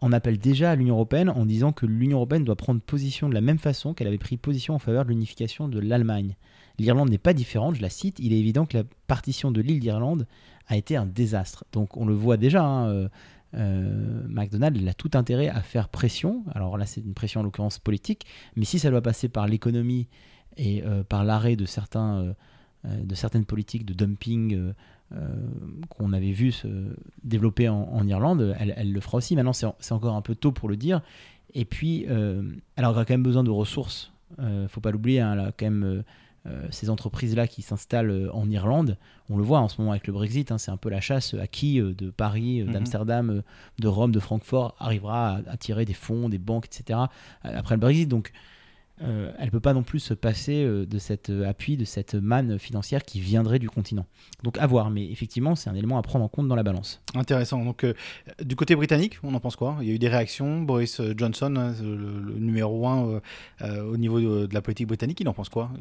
en 0.00 0.12
appelle 0.12 0.38
déjà 0.38 0.72
à 0.72 0.76
l'Union 0.76 0.94
européenne 0.94 1.30
en 1.30 1.46
disant 1.46 1.72
que 1.72 1.86
l'Union 1.86 2.18
européenne 2.18 2.44
doit 2.44 2.56
prendre 2.56 2.80
position 2.80 3.28
de 3.28 3.34
la 3.34 3.40
même 3.40 3.58
façon 3.58 3.94
qu'elle 3.94 4.06
avait 4.06 4.18
pris 4.18 4.36
position 4.36 4.74
en 4.74 4.78
faveur 4.78 5.04
de 5.04 5.08
l'unification 5.10 5.66
de 5.66 5.80
l'Allemagne. 5.80 6.36
L'Irlande 6.78 7.10
n'est 7.10 7.18
pas 7.18 7.32
différente, 7.32 7.76
je 7.76 7.82
la 7.82 7.90
cite, 7.90 8.18
il 8.18 8.32
est 8.32 8.38
évident 8.38 8.66
que 8.66 8.76
la 8.76 8.84
partition 9.06 9.50
de 9.50 9.60
l'île 9.60 9.80
d'Irlande 9.80 10.26
a 10.68 10.76
été 10.76 10.96
un 10.96 11.06
désastre. 11.06 11.64
Donc 11.72 11.96
on 11.96 12.06
le 12.06 12.14
voit 12.14 12.36
déjà, 12.36 12.64
hein, 12.64 13.08
euh, 13.54 14.22
McDonald's 14.28 14.80
il 14.80 14.88
a 14.88 14.94
tout 14.94 15.10
intérêt 15.14 15.48
à 15.48 15.60
faire 15.60 15.88
pression. 15.88 16.44
Alors 16.52 16.76
là, 16.78 16.86
c'est 16.86 17.00
une 17.00 17.14
pression 17.14 17.40
en 17.40 17.42
l'occurrence 17.42 17.78
politique, 17.78 18.26
mais 18.56 18.64
si 18.64 18.78
ça 18.78 18.90
doit 18.90 19.02
passer 19.02 19.28
par 19.28 19.46
l'économie 19.46 20.08
et 20.56 20.82
euh, 20.84 21.02
par 21.04 21.24
l'arrêt 21.24 21.56
de, 21.56 21.66
euh, 21.96 22.32
de 22.84 23.14
certaines 23.14 23.44
politiques 23.44 23.84
de 23.86 23.94
dumping 23.94 24.72
qu'on 25.90 26.12
avait 26.12 26.32
vu 26.32 26.50
se 26.50 26.66
développer 27.22 27.68
en, 27.68 28.06
Irlande, 28.08 28.56
elle, 28.58 28.92
le 28.92 29.00
fera 29.00 29.18
aussi. 29.18 29.36
Maintenant, 29.36 29.52
c'est 29.52 29.92
encore 29.92 30.16
un 30.16 30.22
peu 30.22 30.34
tôt 30.34 30.50
pour 30.50 30.68
le 30.68 30.76
dire. 30.76 31.02
Et 31.52 31.64
puis, 31.64 32.04
elle 32.08 32.84
aura 32.84 33.04
quand 33.04 33.14
même 33.14 33.22
besoin 33.22 33.44
de 33.44 33.50
ressources. 33.50 34.12
faut 34.66 34.80
pas 34.80 34.90
l'oublier, 34.90 35.20
hein, 35.20 35.34
elle 35.34 35.40
a 35.40 35.52
quand 35.52 35.70
même 35.70 36.02
euh, 36.46 36.66
ces 36.70 36.90
entreprises-là 36.90 37.48
qui 37.48 37.62
s'installent 37.62 38.10
euh, 38.10 38.34
en 38.34 38.50
Irlande, 38.50 38.98
on 39.30 39.38
le 39.38 39.42
voit 39.42 39.60
en 39.60 39.68
ce 39.68 39.80
moment 39.80 39.92
avec 39.92 40.06
le 40.06 40.12
Brexit, 40.12 40.52
hein, 40.52 40.58
c'est 40.58 40.70
un 40.70 40.76
peu 40.76 40.90
la 40.90 41.00
chasse 41.00 41.32
à 41.32 41.46
qui 41.46 41.80
euh, 41.80 41.94
de 41.94 42.10
Paris, 42.10 42.62
mhm. 42.62 42.70
d'Amsterdam, 42.70 43.42
de 43.78 43.88
Rome, 43.88 44.12
de 44.12 44.20
Francfort 44.20 44.76
arrivera 44.78 45.36
à 45.36 45.50
attirer 45.50 45.86
des 45.86 45.94
fonds, 45.94 46.28
des 46.28 46.36
banques, 46.36 46.66
etc. 46.66 46.98
après 47.42 47.76
le 47.76 47.80
Brexit. 47.80 48.08
Donc 48.08 48.32
elle 48.98 49.46
ne 49.46 49.50
peut 49.50 49.58
pas 49.58 49.74
non 49.74 49.82
plus 49.82 49.98
se 49.98 50.14
passer 50.14 50.64
de 50.64 50.98
cet 50.98 51.28
appui, 51.28 51.76
de 51.76 51.84
cette 51.84 52.14
manne 52.14 52.60
financière 52.60 53.02
qui 53.02 53.20
viendrait 53.20 53.58
du 53.58 53.68
continent. 53.68 54.06
Donc 54.44 54.56
à 54.56 54.66
voir, 54.68 54.88
mais 54.88 55.10
effectivement, 55.10 55.56
c'est 55.56 55.68
un 55.68 55.74
élément 55.74 55.98
à 55.98 56.02
prendre 56.02 56.24
en 56.24 56.28
compte 56.28 56.46
dans 56.46 56.54
la 56.54 56.62
balance. 56.62 57.02
Intéressant. 57.16 57.64
Donc 57.64 57.84
du 58.40 58.54
côté 58.54 58.76
britannique, 58.76 59.18
on 59.24 59.34
en 59.34 59.40
pense 59.40 59.56
quoi? 59.56 59.78
Il 59.80 59.88
y 59.88 59.90
a 59.90 59.94
eu 59.94 59.98
des 59.98 60.08
réactions. 60.08 60.62
Boris 60.62 61.00
Johnson, 61.16 61.56
hein, 61.56 61.74
le, 61.82 62.38
numéro 62.38 62.86
un 62.86 63.20
au 63.62 63.96
niveau 63.96 64.20
de, 64.20 64.46
de, 64.46 64.54
la 64.54 64.62
politique 64.62 64.86
britannique, 64.86 65.18
il 65.20 65.28
en 65.28 65.34
pense 65.34 65.48
quoi? 65.48 65.72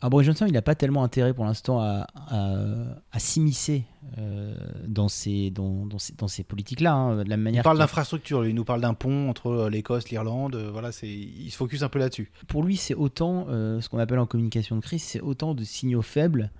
Alors 0.00 0.10
Boris 0.10 0.24
Johnson, 0.24 0.46
il 0.46 0.52
n'a 0.54 0.62
pas 0.62 0.74
tellement 0.74 1.04
intérêt 1.04 1.34
pour 1.34 1.44
l'instant 1.44 1.78
à, 1.78 2.06
à, 2.30 3.18
s'immiscer 3.18 3.84
euh, 4.16 4.54
dans 4.86 5.08
ces, 5.08 5.50
dans, 5.50 5.84
dans 5.84 5.98
ces, 5.98 6.14
dans 6.14 6.28
ces 6.28 6.42
politiques-là. 6.42 6.94
Hein, 6.94 7.24
de 7.24 7.28
la 7.28 7.36
manière 7.36 7.60
il 7.60 7.64
parle 7.64 7.78
d'infrastructure, 7.78 8.46
il 8.46 8.54
nous 8.54 8.64
parle 8.64 8.80
d'un 8.80 8.94
pont 8.94 9.28
entre 9.28 9.48
euh, 9.48 9.68
l'Écosse, 9.68 10.08
l'Irlande, 10.08 10.54
euh, 10.54 10.70
voilà, 10.72 10.88
il 11.02 11.50
se 11.50 11.56
focus 11.56 11.82
un 11.82 11.90
peu 11.90 11.98
là-dessus. 11.98 12.30
Pour 12.48 12.62
lui, 12.62 12.78
c'est 12.78 12.94
autant, 12.94 13.46
ce 13.48 13.86
qu'on 13.88 13.98
appelle 13.98 14.18
en 14.18 14.26
communication 14.26 14.76
de 14.76 14.80
crise, 14.80 15.02
c'est 15.02 15.20
autant 15.20 15.54
de 15.54 15.64
signaux 15.64 16.02
faibles 16.02 16.50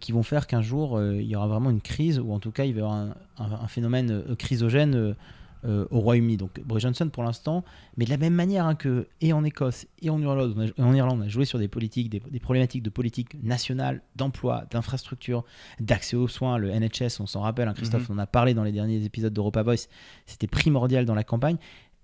qui 0.00 0.12
vont 0.12 0.24
faire 0.24 0.46
qu'un 0.46 0.62
jour, 0.62 1.00
il 1.00 1.22
y 1.22 1.36
aura 1.36 1.46
vraiment 1.46 1.70
une 1.70 1.80
crise, 1.80 2.18
ou 2.18 2.32
en 2.32 2.40
tout 2.40 2.50
cas, 2.50 2.64
il 2.64 2.74
va 2.74 2.80
y 2.80 2.82
avoir 2.82 2.96
un, 2.96 3.14
un 3.38 3.68
phénomène 3.68 4.24
chrysogène 4.36 5.14
euh, 5.64 5.86
au 5.90 6.00
Royaume-Uni. 6.00 6.36
Donc 6.36 6.60
Boris 6.60 6.82
Johnson 6.82 7.08
pour 7.08 7.22
l'instant, 7.22 7.64
mais 7.96 8.04
de 8.04 8.10
la 8.10 8.16
même 8.16 8.34
manière 8.34 8.66
hein, 8.66 8.74
que 8.74 9.08
et 9.20 9.32
en 9.32 9.44
Écosse 9.44 9.86
et 10.02 10.10
en 10.10 10.20
Irlande, 10.20 10.54
on 10.56 10.84
a, 10.84 10.86
en 10.86 10.94
Irlande, 10.94 11.20
on 11.20 11.24
a 11.24 11.28
joué 11.28 11.44
sur 11.44 11.58
des 11.58 11.68
politiques, 11.68 12.10
des, 12.10 12.40
problématiques 12.40 12.82
de 12.82 12.90
politique 12.90 13.42
nationale, 13.42 14.02
d'emploi, 14.16 14.64
d'infrastructure, 14.70 15.44
d'accès 15.80 16.16
aux 16.16 16.28
soins. 16.28 16.58
Le 16.58 16.70
NHS, 16.70 17.20
on 17.20 17.26
s'en 17.26 17.40
rappelle, 17.40 17.68
hein, 17.68 17.74
Christophe, 17.74 18.08
mhm. 18.08 18.16
on 18.16 18.18
en 18.20 18.22
a 18.22 18.26
parlé 18.26 18.54
dans 18.54 18.64
les 18.64 18.72
derniers 18.72 19.04
épisodes 19.04 19.32
d'Europa 19.32 19.62
Voice, 19.62 19.88
c'était 20.26 20.46
primordial 20.46 21.04
dans 21.04 21.14
la 21.14 21.24
campagne. 21.24 21.56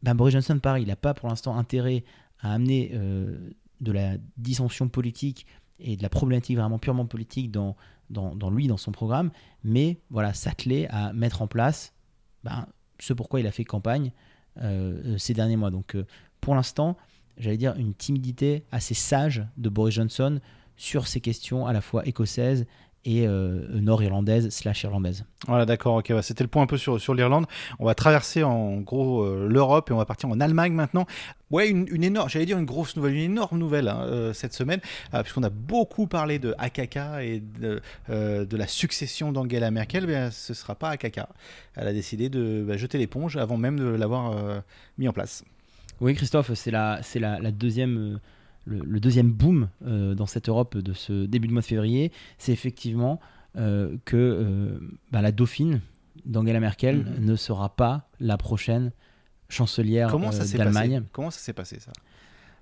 Ben, 0.03 0.15
Boris 0.15 0.33
Johnson, 0.33 0.59
pareil, 0.59 0.83
il 0.85 0.89
n'a 0.89 0.97
pas 0.97 1.15
pour 1.15 1.29
l'instant 1.29 1.57
intérêt 1.57 2.05
à 2.41 2.55
amener 2.55 2.91
euh, 2.95 3.51
de 3.81 3.93
la 3.93 4.17
dissension 4.37 4.89
politique 4.89 5.47
et 5.79 5.97
de 5.97 6.03
la 6.03 6.09
problématique 6.09 6.57
vraiment 6.57 6.79
purement 6.79 7.07
politique 7.07 7.51
dans, 7.51 7.77
dans, 8.11 8.35
dans 8.35 8.51
lui, 8.51 8.67
dans 8.67 8.77
son 8.77 8.93
programme, 8.93 9.31
mais 9.65 10.01
voilà, 10.11 10.33
s'atteler 10.33 10.87
à 10.91 11.13
mettre 11.13 11.43
en 11.43 11.47
place 11.47 11.93
ben, 12.45 12.67
ce 13.03 13.13
pourquoi 13.13 13.41
il 13.41 13.47
a 13.47 13.51
fait 13.51 13.65
campagne 13.65 14.13
euh, 14.63 15.19
ces 15.19 15.35
derniers 15.35 15.57
mois. 15.57 15.71
Donc 15.71 15.97
euh, 15.97 16.07
pour 16.41 16.55
l'instant, 16.55 16.97
j'allais 17.37 17.57
dire 17.57 17.75
une 17.77 17.95
timidité 17.95 18.63
assez 18.71 18.95
sage 18.95 19.45
de 19.57 19.69
Boris 19.69 19.97
Johnson 19.97 20.41
sur 20.77 21.09
ces 21.09 21.21
questions 21.21 21.67
à 21.67 21.73
la 21.73 21.81
fois 21.81 22.07
écossaises 22.07 22.65
et 23.05 23.27
euh, 23.27 23.67
nord-irlandaise 23.81 24.49
slash 24.51 24.85
irlandaise. 24.85 25.25
Voilà, 25.49 25.67
d'accord, 25.67 25.97
ok, 25.97 26.13
c'était 26.23 26.45
le 26.45 26.49
point 26.49 26.63
un 26.63 26.67
peu 26.67 26.77
sur, 26.77 27.01
sur 27.01 27.15
l'Irlande. 27.15 27.47
On 27.79 27.85
va 27.85 27.95
traverser 27.95 28.45
en 28.45 28.77
gros 28.79 29.23
euh, 29.23 29.49
l'Europe 29.49 29.91
et 29.91 29.93
on 29.93 29.97
va 29.97 30.05
partir 30.05 30.29
en 30.29 30.39
Allemagne 30.41 30.73
maintenant. 30.73 31.07
Ouais, 31.51 31.69
une, 31.69 31.87
une 31.91 32.05
énorme, 32.05 32.29
j'allais 32.29 32.47
dire 32.47 32.59
une 32.59 32.65
grosse 32.65 32.97
nouvelle, 32.97 33.15
une 33.15 33.33
énorme 33.33 33.59
nouvelle 33.59 33.89
hein, 33.89 34.03
euh, 34.05 34.33
cette 34.33 34.55
semaine, 34.55 34.81
puisqu'on 35.23 35.43
a 35.43 35.51
beaucoup 35.51 36.07
parlé 36.07 36.39
de 36.39 36.55
AKK 36.59 36.97
et 37.21 37.43
de, 37.61 37.83
de 38.09 38.57
la 38.57 38.67
succession 38.67 39.33
d'Angela 39.33 39.71
Merkel. 39.71 40.07
Mais 40.07 40.31
ce 40.31 40.53
ne 40.53 40.57
sera 40.57 40.75
pas 40.75 40.91
AKK. 40.91 41.21
Elle 41.75 41.89
a 41.89 41.93
décidé 41.93 42.29
de 42.29 42.65
bah, 42.67 42.77
jeter 42.77 42.99
l'éponge 42.99 43.37
avant 43.37 43.57
même 43.57 43.79
de 43.79 43.85
l'avoir 43.85 44.35
mis 44.97 45.09
en 45.09 45.13
place. 45.13 45.45
Oui, 46.01 46.15
Christophe, 46.15 46.53
c'est 46.55 46.71
la, 46.71 47.01
la, 47.17 47.39
la 47.39 47.51
deuxième, 47.53 48.19
le, 48.65 48.79
le 48.85 49.01
deuxième 49.01 49.33
boom 49.33 49.69
euh, 49.87 50.15
dans 50.15 50.27
cette 50.27 50.49
Europe 50.49 50.77
de 50.79 50.93
ce 50.93 51.27
début 51.27 51.49
de 51.49 51.53
mois 51.53 51.63
de 51.63 51.67
février. 51.67 52.13
C'est 52.39 52.53
effectivement 52.53 53.21
euh, 53.57 53.97
que 54.05 54.17
euh, 54.17 54.79
bah, 55.11 55.21
la 55.23 55.33
dauphine 55.33 55.81
d'Angela 56.25 56.61
Merkel 56.61 56.99
Mhm. 57.05 57.25
ne 57.25 57.37
sera 57.37 57.75
pas 57.75 58.09
la 58.21 58.37
prochaine 58.37 58.93
chancelière 59.49 60.09
Comment 60.11 60.33
ça 60.33 60.45
s'est 60.45 60.59
d'Allemagne. 60.59 61.01
passé? 61.01 61.09
Comment 61.13 61.31
ça 61.31 61.39
s'est 61.41 61.53
passé 61.53 61.81
ça? 61.81 61.93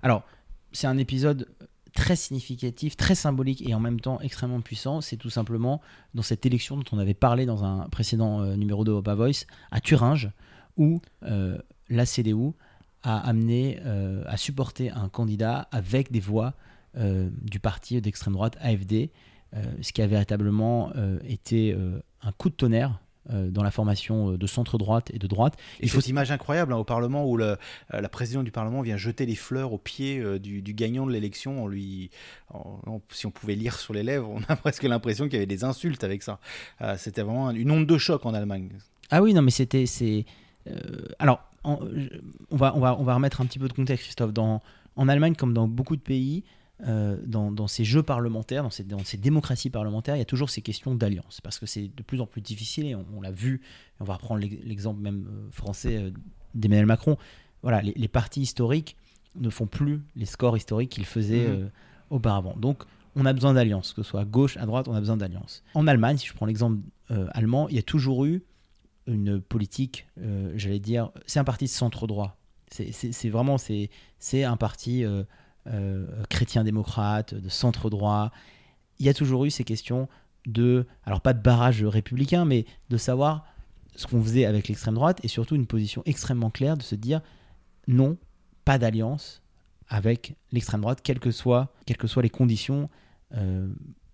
Alors, 0.03 0.23
c'est 0.71 0.87
un 0.87 0.97
épisode 0.97 1.47
très 1.93 2.15
significatif, 2.15 2.95
très 2.97 3.15
symbolique 3.15 3.67
et 3.67 3.73
en 3.75 3.79
même 3.79 3.99
temps 3.99 4.19
extrêmement 4.21 4.61
puissant. 4.61 5.01
C'est 5.01 5.17
tout 5.17 5.29
simplement 5.29 5.81
dans 6.13 6.21
cette 6.23 6.45
élection 6.45 6.77
dont 6.77 6.83
on 6.93 6.99
avait 6.99 7.13
parlé 7.13 7.45
dans 7.45 7.63
un 7.65 7.87
précédent 7.89 8.43
numéro 8.55 8.83
de 8.83 8.91
Opa 8.91 9.13
Voice 9.13 9.45
à 9.71 9.81
Thuringe, 9.81 10.31
où 10.77 11.01
la 11.21 12.05
CDU 12.05 12.51
a 13.03 13.17
amené 13.19 13.79
euh, 13.85 14.23
à 14.27 14.37
supporter 14.37 14.89
un 14.91 15.09
candidat 15.09 15.67
avec 15.71 16.11
des 16.11 16.19
voix 16.19 16.53
euh, 16.97 17.29
du 17.41 17.59
parti 17.59 17.99
d'extrême 18.01 18.33
droite 18.33 18.57
AFD, 18.61 19.09
euh, 19.55 19.63
ce 19.81 19.91
qui 19.93 20.01
a 20.01 20.07
véritablement 20.07 20.91
été 21.27 21.75
un 22.21 22.31
coup 22.33 22.49
de 22.49 22.55
tonnerre 22.55 22.99
dans 23.29 23.61
la 23.61 23.69
formation 23.71 24.31
de 24.31 24.47
centre-droite 24.47 25.11
et 25.13 25.19
de 25.19 25.27
droite. 25.27 25.53
Et 25.79 25.83
Il 25.83 25.89
faut 25.89 26.01
cette 26.01 26.09
image 26.09 26.31
incroyable 26.31 26.73
hein, 26.73 26.77
au 26.77 26.83
Parlement 26.83 27.23
où 27.29 27.37
le, 27.37 27.55
la 27.91 28.09
présidente 28.09 28.45
du 28.45 28.51
Parlement 28.51 28.81
vient 28.81 28.97
jeter 28.97 29.27
les 29.27 29.35
fleurs 29.35 29.73
aux 29.73 29.77
pieds 29.77 30.39
du, 30.39 30.63
du 30.63 30.73
gagnant 30.73 31.05
de 31.05 31.11
l'élection. 31.11 31.63
On 31.63 31.67
lui, 31.67 32.09
en- 32.51 32.79
en- 32.87 33.01
si 33.11 33.27
on 33.27 33.31
pouvait 33.31 33.53
lire 33.55 33.77
sur 33.77 33.93
les 33.93 34.01
lèvres, 34.01 34.27
on 34.27 34.41
a 34.51 34.55
presque 34.57 34.83
l'impression 34.83 35.25
qu'il 35.25 35.33
y 35.33 35.37
avait 35.37 35.45
des 35.45 35.63
insultes 35.63 36.03
avec 36.03 36.23
ça. 36.23 36.39
Euh, 36.81 36.95
C'était 36.97 37.21
vraiment 37.21 37.49
un- 37.49 37.53
une 37.55 37.69
onde 37.69 37.85
de 37.85 37.97
choc 37.99 38.25
en 38.25 38.33
Allemagne. 38.33 38.69
Ah 39.11 39.21
oui, 39.21 39.33
non, 39.35 39.43
mais 39.43 39.51
c'était. 39.51 39.85
c'est 39.85 40.25
euh, 40.67 41.05
alors, 41.19 41.43
en- 41.63 41.79
on, 42.49 42.55
va, 42.57 42.75
on, 42.75 42.79
va, 42.79 42.97
on 42.99 43.03
va 43.03 43.15
remettre 43.15 43.41
un 43.41 43.45
petit 43.45 43.59
peu 43.59 43.67
de 43.67 43.73
contexte, 43.73 44.05
Christophe. 44.05 44.33
Dans, 44.33 44.61
en 44.95 45.07
Allemagne, 45.07 45.35
comme 45.35 45.53
dans 45.53 45.67
beaucoup 45.67 45.95
de 45.95 46.01
pays, 46.01 46.43
euh, 46.87 47.17
dans, 47.25 47.51
dans 47.51 47.67
ces 47.67 47.83
jeux 47.83 48.01
parlementaires, 48.03 48.63
dans 48.63 48.69
ces, 48.71 48.83
dans 48.83 49.03
ces 49.03 49.17
démocraties 49.17 49.69
parlementaires, 49.69 50.15
il 50.15 50.19
y 50.19 50.23
a 50.23 50.25
toujours 50.25 50.49
ces 50.49 50.61
questions 50.61 50.95
d'alliance. 50.95 51.39
Parce 51.41 51.59
que 51.59 51.65
c'est 51.65 51.87
de 51.95 52.03
plus 52.03 52.19
en 52.21 52.25
plus 52.25 52.41
difficile, 52.41 52.85
et 52.87 52.95
on, 52.95 53.05
on 53.15 53.21
l'a 53.21 53.31
vu, 53.31 53.61
on 53.99 54.03
va 54.03 54.15
reprendre 54.15 54.41
l'ex- 54.41 54.63
l'exemple 54.63 54.99
même 55.01 55.27
euh, 55.29 55.51
français 55.51 55.97
euh, 55.97 56.11
d'Emmanuel 56.55 56.87
Macron. 56.87 57.17
Voilà, 57.61 57.81
les, 57.81 57.93
les 57.95 58.07
partis 58.07 58.41
historiques 58.41 58.97
ne 59.35 59.49
font 59.49 59.67
plus 59.67 60.01
les 60.15 60.25
scores 60.25 60.57
historiques 60.57 60.89
qu'ils 60.91 61.05
faisaient 61.05 61.47
Mhm. 61.47 61.63
euh, 61.63 61.67
auparavant. 62.09 62.55
Donc, 62.57 62.83
on 63.15 63.25
a 63.25 63.33
besoin 63.33 63.53
d'alliance, 63.53 63.93
que 63.93 64.03
ce 64.03 64.09
soit 64.09 64.21
à 64.21 64.25
gauche, 64.25 64.57
à 64.57 64.65
droite, 64.65 64.87
on 64.87 64.93
a 64.95 64.99
besoin 64.99 65.17
d'alliance. 65.17 65.63
En 65.75 65.85
Allemagne, 65.87 66.17
si 66.17 66.27
je 66.27 66.33
prends 66.33 66.45
l'exemple 66.45 66.79
allemand, 67.33 67.67
il 67.69 67.75
y 67.75 67.79
a 67.79 67.83
toujours 67.83 68.23
eu 68.25 68.41
une 69.07 69.41
politique, 69.41 70.07
euh, 70.19 70.53
j'allais 70.55 70.79
dire, 70.79 71.11
c'est 71.25 71.39
un 71.39 71.43
parti 71.43 71.65
de 71.65 71.69
centre 71.69 72.07
droit. 72.07 72.37
C'est- 72.69 73.29
vraiment, 73.29 73.57
c'est 73.57 74.43
un 74.43 74.55
parti 74.55 75.03
euh, 75.03 75.23
euh, 75.67 76.07
chrétien-démocrate, 76.29 77.33
de 77.33 77.49
centre 77.49 77.89
droit. 77.89 78.31
Il 78.99 79.05
y 79.05 79.09
a 79.09 79.13
toujours 79.13 79.43
eu 79.45 79.49
ces 79.49 79.63
questions 79.65 80.07
de, 80.47 80.87
alors 81.03 81.21
pas 81.21 81.33
de 81.33 81.41
barrage 81.41 81.83
républicain, 81.83 82.45
mais 82.45 82.65
de 82.89 82.97
savoir 82.97 83.45
ce 83.95 84.07
qu'on 84.07 84.21
faisait 84.23 84.45
avec 84.45 84.69
l'extrême 84.69 84.95
droite 84.95 85.19
et 85.23 85.27
surtout 85.27 85.55
une 85.55 85.67
position 85.67 86.01
extrêmement 86.05 86.49
claire 86.49 86.77
de 86.77 86.83
se 86.83 86.95
dire 86.95 87.21
non, 87.87 88.17
pas 88.63 88.77
d'alliance 88.77 89.41
avec 89.89 90.35
l'extrême 90.53 90.81
droite, 90.81 91.01
quelles 91.03 91.19
que 91.19 91.31
soient, 91.31 91.73
quelles 91.85 91.97
que 91.97 92.07
soient 92.07 92.23
les 92.23 92.29
conditions 92.29 92.89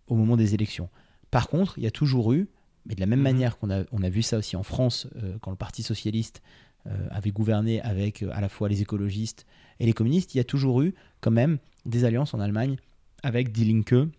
au 0.08 0.16
moment 0.16 0.36
des 0.38 0.54
élections. 0.56 0.90
Par 1.30 1.48
contre, 1.48 1.78
il 1.78 1.84
y 1.84 1.88
a 1.88 1.92
toujours 1.92 2.34
eu, 2.34 2.50
mais 2.88 2.96
de 2.96 3.00
la 3.00 3.06
même 3.06 3.20
Mhm. 3.20 3.24
manière 3.24 3.58
qu'on 3.58 3.70
a, 3.70 3.84
on 3.92 4.02
a 4.02 4.10
vu 4.10 4.22
ça 4.22 4.38
aussi 4.38 4.56
en 4.56 4.64
France 4.64 5.08
euh, 5.18 5.38
quand 5.42 5.52
le 5.52 5.58
Parti 5.58 5.84
socialiste 5.84 6.42
euh, 6.88 7.08
avait 7.12 7.32
gouverné 7.32 7.82
avec 7.82 8.24
euh, 8.24 8.30
à 8.34 8.42
la 8.42 8.50
fois 8.50 8.70
les 8.70 8.82
écologistes 8.82 9.46
et 9.80 9.86
les 9.86 9.94
communistes, 9.94 10.34
il 10.34 10.38
y 10.38 10.42
a 10.42 10.46
toujours 10.46 10.82
eu 10.82 10.96
quand 11.20 11.32
même 11.32 11.60
des 11.86 12.06
alliances 12.06 12.34
en 12.34 12.40
Allemagne 12.40 12.78
avec 13.24 13.52
Die 13.52 13.66
Linke, 13.66 14.10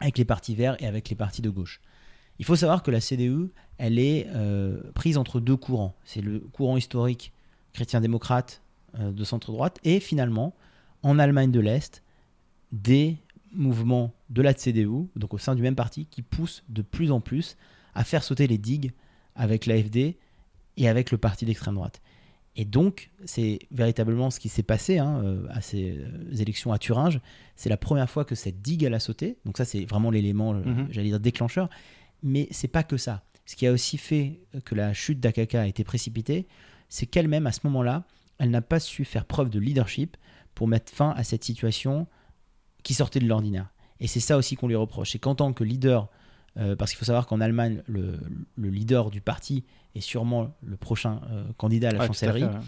avec 0.00 0.18
les 0.18 0.24
partis 0.24 0.54
verts 0.54 0.80
et 0.82 0.86
avec 0.86 1.08
les 1.08 1.16
partis 1.16 1.42
de 1.42 1.50
gauche. 1.50 1.80
Il 2.38 2.44
faut 2.44 2.56
savoir 2.56 2.82
que 2.82 2.90
la 2.90 3.00
CDU, 3.00 3.50
elle 3.78 3.98
est 3.98 4.26
prise 4.92 5.18
entre 5.18 5.38
deux 5.38 5.56
courants. 5.56 5.94
C'est 6.04 6.20
le 6.20 6.40
courant 6.40 6.76
historique 6.76 7.32
chrétien-démocrate 7.74 8.60
de 8.98 9.24
centre-droite 9.24 9.78
et 9.84 10.00
finalement, 10.00 10.52
en 11.04 11.20
Allemagne 11.20 11.52
de 11.52 11.60
l'Est, 11.60 12.02
des 12.72 13.18
mouvements 13.52 14.12
de 14.30 14.42
la 14.42 14.52
CDU, 14.52 15.06
donc 15.14 15.32
au 15.32 15.38
sein 15.38 15.54
du 15.54 15.62
même 15.62 15.76
parti, 15.76 16.06
qui 16.06 16.22
poussent 16.22 16.64
de 16.68 16.82
plus 16.82 17.12
en 17.12 17.20
plus 17.20 17.56
à 17.94 18.04
faire 18.04 18.22
sauter 18.22 18.46
les 18.46 18.58
digues 18.58 18.92
avec 19.34 19.66
l'AFD 19.66 20.16
et 20.76 20.88
avec 20.88 21.10
le 21.10 21.18
parti 21.18 21.44
d'extrême 21.44 21.74
droite. 21.74 22.00
Et 22.56 22.64
donc, 22.64 23.10
c'est 23.24 23.58
véritablement 23.72 24.30
ce 24.30 24.38
qui 24.38 24.48
s'est 24.48 24.62
passé 24.62 24.98
hein, 24.98 25.20
euh, 25.24 25.46
à 25.50 25.60
ces 25.60 25.98
euh, 25.98 26.36
élections 26.38 26.72
à 26.72 26.78
Thuringe. 26.78 27.20
C'est 27.56 27.68
la 27.68 27.76
première 27.76 28.08
fois 28.08 28.24
que 28.24 28.36
cette 28.36 28.62
digue 28.62 28.84
elle 28.84 28.94
a 28.94 29.00
sauté. 29.00 29.38
Donc 29.44 29.56
ça, 29.56 29.64
c'est 29.64 29.84
vraiment 29.84 30.10
l'élément, 30.12 30.54
euh, 30.54 30.62
Mhm. 30.64 30.86
j'allais 30.90 31.08
dire, 31.08 31.18
déclencheur. 31.20 31.68
Mais 32.22 32.46
c'est 32.52 32.68
pas 32.68 32.84
que 32.84 32.96
ça. 32.96 33.24
Ce 33.44 33.56
qui 33.56 33.66
a 33.66 33.72
aussi 33.72 33.98
fait 33.98 34.38
que 34.64 34.74
la 34.76 34.92
chute 34.94 35.18
d'Akaka 35.20 35.62
a 35.62 35.66
été 35.66 35.82
précipitée, 35.84 36.46
c'est 36.88 37.06
qu'elle-même, 37.06 37.46
à 37.48 37.52
ce 37.52 37.60
moment-là, 37.64 38.04
elle 38.38 38.50
n'a 38.50 38.62
pas 38.62 38.78
su 38.80 39.04
faire 39.04 39.24
preuve 39.26 39.50
de 39.50 39.58
leadership 39.58 40.16
pour 40.54 40.68
mettre 40.68 40.92
fin 40.92 41.10
à 41.16 41.24
cette 41.24 41.42
situation 41.44 42.06
qui 42.84 42.94
sortait 42.94 43.18
de 43.20 43.26
l'ordinaire. 43.26 43.68
Et 44.00 44.06
c'est 44.06 44.20
ça 44.20 44.36
aussi 44.36 44.54
qu'on 44.54 44.68
lui 44.68 44.76
reproche. 44.76 45.10
C'est 45.10 45.18
qu'en 45.18 45.34
tant 45.34 45.52
que 45.52 45.64
leader, 45.64 46.08
euh, 46.56 46.76
parce 46.76 46.90
qu'il 46.90 46.98
faut 46.98 47.04
savoir 47.04 47.26
qu'en 47.26 47.40
Allemagne, 47.40 47.82
le, 47.86 48.18
le 48.56 48.70
leader 48.70 49.10
du 49.10 49.20
parti 49.20 49.64
est 49.94 50.00
sûrement 50.00 50.54
le 50.62 50.76
prochain 50.76 51.20
euh, 51.30 51.44
candidat 51.56 51.88
à 51.88 51.92
la 51.92 52.02
à 52.02 52.06
chancellerie. 52.06 52.40
fait, 52.40 52.46
ouais. 52.46 52.62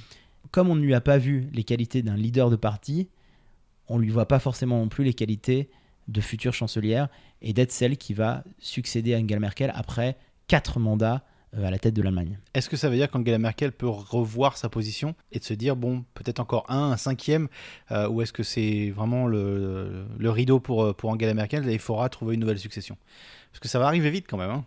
Comme 0.51 0.69
on 0.69 0.75
ne 0.75 0.81
lui 0.81 0.95
a 0.95 1.01
pas 1.01 1.19
vu 1.19 1.49
les 1.53 1.65
qualités 1.65 2.03
d'un 2.03 2.17
leader 2.17 2.51
de 2.51 2.57
parti, 2.57 3.09
on 3.89 3.99
lui 3.99 4.11
voit 4.11 4.27
pas 4.27 4.39
forcément 4.39 4.79
non 4.79 4.89
plus 4.89 5.05
les 5.05 5.15
qualités 5.15 5.71
de 6.09 6.21
future 6.21 6.53
chancelière 6.55 7.09
et 7.43 7.53
d'être 7.53 7.73
celle 7.73 7.97
qui 7.97 8.15
va 8.15 8.45
succéder 8.59 9.15
à 9.15 9.19
Angela 9.19 9.41
Merkel 9.41 9.73
après 9.75 10.17
quatre 10.49 10.79
mandats 10.79 11.25
à 11.65 11.71
la 11.71 11.79
tête 11.79 11.95
de 11.95 12.03
l'Allemagne. 12.03 12.39
Est-ce 12.55 12.69
que 12.69 12.77
ça 12.77 12.89
veut 12.89 12.97
dire 12.97 13.11
qu'Angela 13.11 13.39
Merkel 13.39 13.73
peut 13.73 13.89
revoir 13.89 14.57
sa 14.57 14.69
position 14.69 15.15
et 15.33 15.39
de 15.39 15.45
se 15.45 15.55
dire, 15.55 15.77
bon, 15.77 16.05
peut-être 16.15 16.41
encore 16.41 16.65
un, 16.69 16.93
un 16.93 16.97
cinquième, 16.97 17.49
euh, 17.91 18.09
ou 18.09 18.23
est-ce 18.23 18.33
que 18.33 18.43
c'est 18.43 18.91
vraiment 18.91 19.27
le, 19.27 20.07
le 20.19 20.31
rideau 20.31 20.61
pour, 20.61 20.85
euh, 20.85 20.93
pour 20.93 21.11
Angela 21.11 21.35
Merkel 21.35 21.69
et 21.69 21.73
il 21.73 21.79
faudra 21.79 22.09
trouver 22.09 22.35
une 22.35 22.41
nouvelle 22.41 22.59
succession? 22.59 22.97
Parce 23.53 23.61
que 23.61 23.69
ça 23.69 23.79
va 23.79 23.87
arriver 23.87 24.11
vite 24.11 24.27
quand 24.29 24.37
même. 24.37 24.51
hein. 24.51 24.65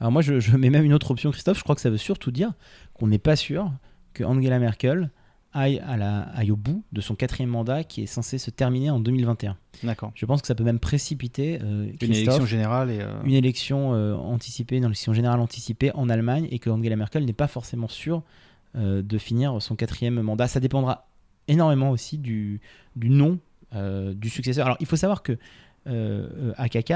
Alors 0.00 0.12
moi, 0.12 0.22
je, 0.22 0.38
je 0.38 0.56
mets 0.56 0.70
même 0.70 0.84
une 0.84 0.94
autre 0.94 1.10
option, 1.10 1.30
Christophe. 1.32 1.58
Je 1.58 1.64
crois 1.64 1.74
que 1.74 1.80
ça 1.80 1.90
veut 1.90 1.96
surtout 1.96 2.30
dire 2.30 2.52
qu'on 2.94 3.08
n'est 3.08 3.18
pas 3.18 3.34
sûr 3.34 3.72
que 4.14 4.22
Angela 4.22 4.58
Merkel 4.60 5.10
aille, 5.52 5.80
à 5.86 5.96
la, 5.96 6.20
aille 6.34 6.50
au 6.50 6.56
bout 6.56 6.84
de 6.92 7.00
son 7.00 7.14
quatrième 7.14 7.50
mandat 7.50 7.84
qui 7.84 8.02
est 8.02 8.06
censé 8.06 8.38
se 8.38 8.50
terminer 8.50 8.90
en 8.90 9.00
2021. 9.00 9.56
D'accord. 9.82 10.12
Je 10.14 10.26
pense 10.26 10.40
que 10.40 10.46
ça 10.46 10.54
peut 10.54 10.64
même 10.64 10.78
précipiter 10.78 11.58
euh, 11.62 11.90
Une 12.00 12.14
élection 12.14 12.46
générale 12.46 12.90
et. 12.90 13.00
euh, 13.00 13.22
une 13.24 13.34
élection 13.34 13.94
euh, 13.94 14.14
anticipée, 14.14 14.76
une 14.76 14.84
élection 14.84 15.12
générale 15.12 15.40
anticipée 15.40 15.92
en 15.94 16.08
Allemagne 16.08 16.48
et 16.50 16.58
que 16.58 16.70
Angela 16.70 16.96
Merkel 16.96 17.24
n'est 17.24 17.32
pas 17.32 17.48
forcément 17.48 17.88
sûre 17.88 18.22
de 18.74 19.18
finir 19.18 19.60
son 19.60 19.74
quatrième 19.74 20.20
mandat. 20.20 20.46
Ça 20.46 20.60
dépendra 20.60 21.08
énormément 21.48 21.90
aussi 21.90 22.18
du, 22.18 22.60
du 22.94 23.08
nom 23.10 23.40
du 23.72 24.28
successeur. 24.28 24.66
Alors 24.66 24.76
il 24.78 24.86
faut 24.86 24.96
savoir 24.96 25.22
que 25.22 25.36
AKK, 25.86 26.92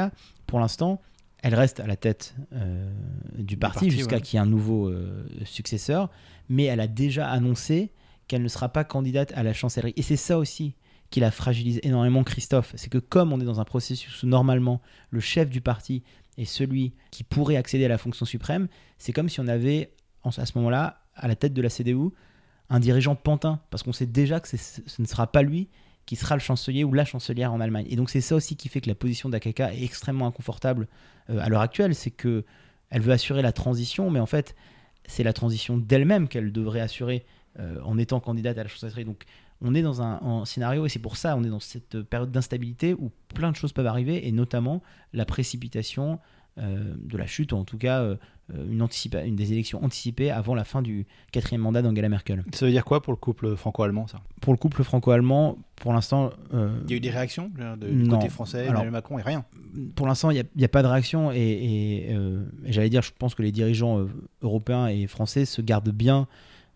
pour 0.47 0.61
l'instant, 0.61 1.00
elle 1.42 1.54
reste 1.56 1.80
à 1.80 1.87
la 1.87 1.97
tête 1.97 2.35
euh, 2.54 2.88
du 3.37 3.56
parti, 3.56 3.87
parti, 3.87 3.90
jusqu'à 3.90 4.16
ouais. 4.16 4.23
qu'il 4.23 4.37
y 4.37 4.40
ait 4.40 4.44
un 4.44 4.49
nouveau 4.49 4.88
euh, 4.88 5.26
successeur, 5.44 6.09
mais 6.49 6.64
elle 6.64 6.80
a 6.80 6.87
déjà 6.87 7.28
annoncé 7.28 7.90
qu'elle 8.32 8.42
ne 8.42 8.48
sera 8.48 8.70
pas 8.70 8.82
candidate 8.82 9.30
à 9.36 9.42
la 9.42 9.52
chancellerie. 9.52 9.92
Et 9.96 10.00
c'est 10.00 10.16
ça 10.16 10.38
aussi 10.38 10.74
qui 11.10 11.20
la 11.20 11.30
fragilise 11.30 11.80
énormément, 11.82 12.24
Christophe. 12.24 12.72
C'est 12.76 12.88
que 12.88 12.96
comme 12.96 13.30
on 13.30 13.38
est 13.38 13.44
dans 13.44 13.60
un 13.60 13.66
processus 13.66 14.22
où 14.22 14.26
normalement 14.26 14.80
le 15.10 15.20
chef 15.20 15.50
du 15.50 15.60
parti 15.60 16.02
est 16.38 16.46
celui 16.46 16.94
qui 17.10 17.24
pourrait 17.24 17.56
accéder 17.56 17.84
à 17.84 17.88
la 17.88 17.98
fonction 17.98 18.24
suprême, 18.24 18.68
c'est 18.96 19.12
comme 19.12 19.28
si 19.28 19.40
on 19.40 19.48
avait 19.48 19.92
à 20.24 20.46
ce 20.46 20.52
moment-là, 20.56 21.02
à 21.14 21.28
la 21.28 21.36
tête 21.36 21.52
de 21.52 21.60
la 21.60 21.68
CDU, 21.68 22.08
un 22.70 22.80
dirigeant 22.80 23.16
pantin, 23.16 23.60
parce 23.68 23.82
qu'on 23.82 23.92
sait 23.92 24.06
déjà 24.06 24.40
que 24.40 24.48
ce 24.48 25.02
ne 25.02 25.06
sera 25.06 25.30
pas 25.30 25.42
lui 25.42 25.68
qui 26.06 26.16
sera 26.16 26.34
le 26.34 26.40
chancelier 26.40 26.84
ou 26.84 26.94
la 26.94 27.04
chancelière 27.04 27.52
en 27.52 27.60
Allemagne. 27.60 27.86
Et 27.90 27.96
donc 27.96 28.08
c'est 28.08 28.22
ça 28.22 28.34
aussi 28.34 28.56
qui 28.56 28.70
fait 28.70 28.80
que 28.80 28.88
la 28.88 28.94
position 28.94 29.28
d'AKK 29.28 29.60
est 29.60 29.84
extrêmement 29.84 30.26
inconfortable 30.26 30.88
euh, 31.28 31.38
à 31.38 31.50
l'heure 31.50 31.60
actuelle, 31.60 31.94
c'est 31.94 32.10
que 32.10 32.46
elle 32.88 33.02
veut 33.02 33.12
assurer 33.12 33.42
la 33.42 33.52
transition, 33.52 34.08
mais 34.10 34.20
en 34.20 34.26
fait 34.26 34.54
c'est 35.04 35.22
la 35.22 35.34
transition 35.34 35.76
d'elle-même 35.76 36.28
qu'elle 36.28 36.50
devrait 36.50 36.80
assurer 36.80 37.26
euh, 37.59 37.80
en 37.85 37.99
étant 37.99 38.21
candidate 38.21 38.59
à 38.59 38.62
la 38.62 38.68
chancellerie. 38.68 39.04
Donc 39.04 39.25
on 39.61 39.75
est 39.75 39.82
dans 39.82 40.02
un, 40.02 40.21
un 40.23 40.44
scénario, 40.44 40.87
et 40.87 40.88
c'est 40.88 40.99
pour 40.99 41.16
ça 41.16 41.37
on 41.37 41.44
est 41.44 41.49
dans 41.50 41.61
cette 41.61 42.02
période 42.02 42.30
d'instabilité 42.32 42.94
où 42.94 43.11
plein 43.35 43.50
de 43.52 43.56
choses 43.56 43.73
peuvent 43.73 43.87
arriver, 43.87 44.26
et 44.26 44.32
notamment 44.32 44.82
la 45.12 45.25
précipitation 45.25 46.18
euh, 46.59 46.94
de 46.99 47.16
la 47.16 47.26
chute, 47.26 47.52
ou 47.52 47.56
en 47.56 47.64
tout 47.64 47.78
cas 47.78 48.00
euh, 48.02 48.16
une, 48.71 48.82
anticipa- 48.82 49.26
une 49.26 49.37
des 49.37 49.52
élections 49.52 49.82
anticipées 49.82 50.30
avant 50.30 50.54
la 50.54 50.64
fin 50.64 50.82
du 50.82 51.06
quatrième 51.30 51.62
mandat 51.62 51.80
d'Angela 51.80 52.11
Merkel. 52.11 52.42
Ça 52.52 52.66
veut 52.66 52.73
dire 52.73 52.85
quoi 52.85 53.00
pour 53.00 53.12
le 53.14 53.16
couple 53.16 53.56
franco-allemand, 53.56 54.06
ça? 54.06 54.21
Pour 54.42 54.52
le 54.52 54.59
couple 54.59 54.82
franco-allemand, 54.85 55.56
pour 55.76 55.94
l'instant, 55.94 56.30
euh, 56.52 56.76
Il 56.85 56.90
y 56.90 56.94
a 56.94 56.97
eu 56.97 57.00
des 57.00 57.09
réactions 57.11 57.50
de- 57.78 57.88
du 57.88 57.94
Non. 58.04 58.18
côté 58.18 58.28
français, 58.28 58.61
Alors- 58.62 58.73
Emmanuel 58.82 58.90
Macron 58.92 59.18
et 59.18 59.23
rien. 59.23 59.44
pour 59.94 60.06
l'instant, 60.06 60.30
il 60.30 60.44
n'y 60.56 60.64
a, 60.64 60.68
pas 60.68 60.82
de 60.82 60.88
réaction. 60.88 61.32
Et, 61.32 61.38
et, 61.38 62.14
euh, 62.14 62.44
et 62.66 62.73
j'allais 62.73 62.90
dire, 62.90 63.00
je 63.02 63.12
pense 63.18 63.35
que 63.35 63.42
les 63.42 63.52
dirigeants 63.52 64.00
euh, 64.00 64.09
européens 64.42 64.88
et 64.88 65.06
français 65.06 65.47
se 65.47 65.62
gardent 65.62 65.88
bien 65.90 66.23
euh, 66.23 66.25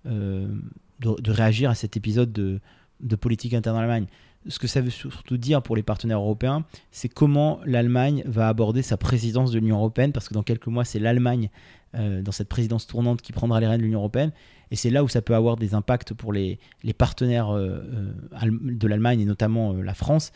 de, 0.07 1.21
de 1.21 1.31
réagir 1.31 1.71
à 1.71 1.75
cet 1.75 1.97
épisode 1.97 2.33
de, 2.33 3.17
politique 3.17 3.55
interne 3.55 3.77
en 3.77 3.81
Allemagne. 3.81 4.07
Ce 4.49 4.59
que 4.59 4.69
ça 4.69 4.81
veut 4.81 4.91
surtout 4.91 5.39
dire 5.39 5.61
pour 5.61 5.75
les 5.75 5.83
partenaires 5.83 6.21
européens, 6.21 6.65
c'est 6.93 7.09
comment 7.09 7.61
l'Allemagne 7.65 8.23
va 8.27 8.49
aborder 8.49 8.83
sa 8.83 8.97
présidence 8.97 9.51
de 9.51 9.59
l'Union 9.59 9.77
européenne, 9.77 10.13
parce 10.13 10.29
que 10.29 10.35
dans 10.35 10.45
quelques 10.45 10.69
mois, 10.69 10.85
c'est 10.85 11.01
l'Allemagne, 11.01 11.51
euh, 11.97 12.23
dans 12.23 12.31
cette 12.31 12.49
présidence 12.49 12.87
tournante, 12.87 13.23
qui 13.23 13.33
prendra 13.33 13.61
les 13.61 13.67
rênes 13.67 13.81
de 13.81 13.85
l'Union 13.85 13.99
européenne. 13.99 14.31
Et 14.71 14.77
c'est 14.77 14.91
là 14.91 15.03
où 15.03 15.09
ça 15.09 15.21
peut 15.21 15.35
avoir 15.35 15.57
des 15.57 15.75
impacts 15.75 16.15
pour 16.15 16.33
les, 16.33 16.61
partenaires 16.97 17.51
euh, 17.51 17.83
euh, 17.93 18.51
de 18.63 18.87
l'Allemagne, 18.87 19.21
et 19.21 19.25
notamment 19.25 19.73
euh, 19.73 19.83
la 19.83 19.95
France. 19.95 20.31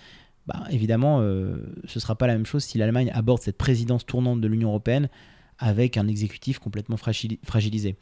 Bah, 0.47 0.65
évidemment, 0.71 1.21
euh, 1.21 1.57
ce 1.85 1.99
ne 1.99 2.01
sera 2.01 2.17
pas 2.17 2.27
la 2.27 2.33
même 2.33 2.47
chose 2.47 2.65
si 2.65 2.79
l'Allemagne 2.79 3.13
aborde 3.15 3.41
cette 3.41 3.59
présidence 3.59 4.05
tournante 4.05 4.41
de 4.41 4.49
l'Union 4.49 4.71
européenne 4.71 5.09
avec 5.59 5.97
un 5.97 6.09
exécutif 6.09 6.59
complètement 6.59 6.97
fragili- 6.97 7.39
fragilisé. 7.45 7.97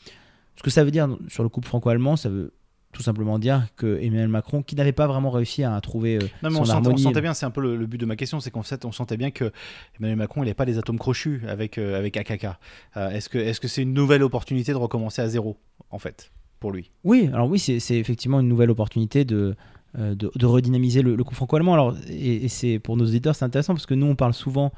Ce 0.59 0.63
que 0.63 0.71
ça 0.71 0.85
veut 0.85 0.91
dire 0.91 1.09
sur 1.29 1.43
le 1.43 1.49
couple 1.49 1.69
franco-allemand, 1.69 2.17
ça 2.17 2.29
veut 2.29 2.53
tout 2.93 3.03
simplement 3.03 3.39
dire 3.39 3.69
que 3.77 3.99
Emmanuel 4.01 4.29
Macron, 4.29 4.63
qui 4.63 4.75
n'avait 4.75 4.93
pas 4.93 5.07
vraiment 5.07 5.31
réussi 5.31 5.63
à 5.63 5.81
trouver 5.81 6.17
euh, 6.17 6.21
Non, 6.43 6.51
mais 6.51 6.57
son 6.57 6.63
on, 6.63 6.65
sentait, 6.65 6.73
on 6.73 6.77
harmonie, 6.91 7.03
sentait 7.03 7.21
bien, 7.21 7.35
c'est 7.35 7.47
un 7.47 7.51
peu 7.51 7.61
le, 7.61 7.77
le 7.77 7.87
but 7.87 7.99
de 7.99 8.07
ma 8.07 8.17
question, 8.17 8.41
c'est 8.41 8.51
qu'en 8.51 8.63
fait, 8.63 8.85
on 8.85 8.93
sentait 8.93 9.17
bien 9.17 9.31
que 9.31 9.53
Emmanuel 9.99 10.17
Macron, 10.17 10.43
il 10.43 10.47
n'avait 10.47 10.55
pas 10.55 10.65
des 10.65 10.79
atomes 10.79 10.99
crochus 10.99 11.43
avec, 11.47 11.79
euh, 11.79 11.99
avec 11.99 12.17
AKK. 12.17 12.47
Euh, 12.97 13.11
est-ce 13.11 13.29
que 13.29 13.39
est-ce 13.39 13.61
que 13.61 13.69
c'est 13.69 13.83
une 13.83 13.93
nouvelle 13.93 14.23
opportunité 14.23 14.73
de 14.73 14.79
recommencer 14.79 15.23
à 15.23 15.29
zéro, 15.29 15.59
en 15.91 15.99
fait, 15.99 16.33
pour 16.61 16.73
lui? 16.73 16.91
Oui, 17.05 17.29
alors 17.33 17.49
oui, 17.49 17.59
c'est 17.59 17.97
effectivement 17.97 18.41
une 18.41 18.49
nouvelle 18.49 18.71
opportunité 18.71 19.25
de, 19.25 19.55
euh, 19.99 20.15
de, 20.15 20.31
de 20.35 20.47
redynamiser 20.47 21.03
le, 21.03 21.15
le 21.15 21.25
couple 21.25 21.37
franco-allemand. 21.37 21.75
Alors, 21.75 21.95
et, 22.09 22.47
et 22.47 22.49
c'est 22.49 22.79
pour 22.79 22.97
nos 22.97 23.05
auditeurs, 23.05 23.37
c'est 23.37 23.45
intéressant 23.45 23.75
parce 23.75 23.87
que 23.87 23.95
nous, 23.95 24.07
on 24.07 24.17
parle 24.17 24.35
souvent 24.35 24.73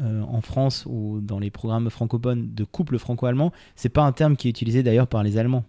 euh, 0.00 0.22
en 0.22 0.40
France 0.40 0.84
ou 0.88 1.20
dans 1.22 1.38
les 1.38 1.50
programmes 1.50 1.90
francophones 1.90 2.54
de 2.54 2.64
couple 2.64 2.98
franco-allemand. 2.98 3.52
C'est 3.76 3.88
pas 3.90 4.02
un 4.02 4.12
terme 4.12 4.36
qui 4.36 4.48
est 4.48 4.50
utilisé 4.50 4.82
d'ailleurs 4.82 5.06
par 5.08 5.22
les 5.22 5.36
Allemands. 5.38 5.64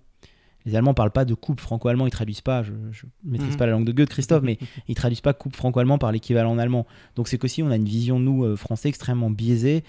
Les 0.66 0.76
Allemands 0.76 0.94
parlent 0.94 1.12
pas 1.12 1.26
de 1.26 1.34
couple 1.34 1.62
franco-allemand, 1.62 2.06
ils 2.06 2.12
traduisent 2.12 2.42
pas, 2.42 2.62
je, 2.62 2.72
je 2.92 3.06
maîtrise 3.24 3.54
Mhm. 3.54 3.58
pas 3.58 3.66
la 3.66 3.72
langue 3.72 3.86
de 3.86 3.92
Goethe, 3.92 4.10
Christophe, 4.10 4.44
mais 4.44 4.60
ils 4.88 4.94
traduisent 4.96 5.22
pas 5.22 5.34
couple 5.34 5.56
franco-allemand 5.58 5.98
par 5.98 6.12
l'équivalent 6.12 6.52
en 6.52 6.60
allemand. 6.60 6.86
Donc 7.16 7.28
c'est 7.28 7.38
qu'aussi 7.40 7.64
on 7.64 7.72
a 7.72 7.76
une 7.76 7.86
vision, 7.86 8.20
nous, 8.20 8.44
euh, 8.46 8.56
français, 8.56 8.88
extrêmement 8.90 9.30
biaisée 9.32 9.84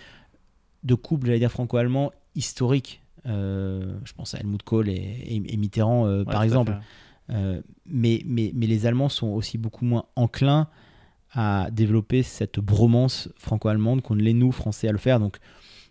de 0.83 0.95
couple, 0.95 1.27
j'allais 1.27 1.39
dire 1.41 1.51
franco-allemand, 1.53 2.11
historique. 2.35 3.03
Euh, 3.27 3.95
je 4.05 4.13
pense 4.15 4.35
à 4.35 4.39
Helmut 4.41 4.63
Kohl 4.63 4.89
et, 4.89 4.95
et- 4.95 5.55
et 5.55 5.57
Mitterrand, 5.59 6.07
Ouais, 6.09 6.25
par 6.25 6.43
exemple. 6.43 6.73
mais, 7.87 8.23
mais 8.27 8.67
les 8.67 8.87
Allemands 8.87 9.09
sont 9.09 9.29
aussi 9.29 9.59
beaucoup 9.59 9.85
moins 9.85 10.05
enclins 10.17 10.69
à 11.35 11.69
développer 11.71 12.23
cette 12.23 12.61
bromance 12.61 13.29
franco-allemande 13.37 14.03
qu'on 14.03 14.15
ne 14.15 14.23
l'est 14.23 14.33
nous, 14.33 14.53
Français, 14.53 14.89
à 14.89 14.93
le 14.93 14.99
faire. 14.99 15.19
Donc 15.19 15.39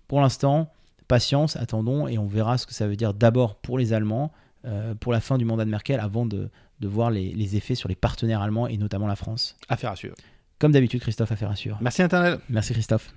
pour 0.07 0.21
l'instant, 0.21 0.71
patience, 1.07 1.55
attendons 1.55 2.07
et 2.07 2.17
on 2.17 2.27
verra 2.27 2.57
ce 2.57 2.67
que 2.67 2.74
ça 2.74 2.88
veut 2.88 2.95
dire 2.95 3.13
d'abord 3.13 3.55
pour 3.55 3.77
les 3.77 3.93
Allemands, 3.93 4.31
euh, 4.65 4.93
pour 4.95 5.12
la 5.12 5.19
fin 5.19 5.38
du 5.38 5.45
mandat 5.45 5.65
de 5.65 5.69
Merkel, 5.69 6.00
avant 6.00 6.25
de, 6.25 6.50
de 6.79 6.88
voir 6.88 7.12
les, 7.12 7.33
les 7.33 7.55
effets 7.55 7.75
sur 7.75 7.89
les 7.89 7.95
partenaires 7.95 8.41
allemands 8.41 8.67
et 8.67 8.77
notamment 8.77 9.07
la 9.07 9.15
France. 9.15 9.57
Affaire 9.69 9.91
à 9.91 9.95
suivre. 9.95 10.15
Comme 10.60 10.71
d'habitude, 10.71 11.01
Christophe, 11.01 11.31
affaire 11.31 11.50
à 11.50 11.55
suivre. 11.55 11.79
Merci, 11.81 12.03
Internet. 12.03 12.39
Merci 12.50 12.74
Christophe. 12.74 13.13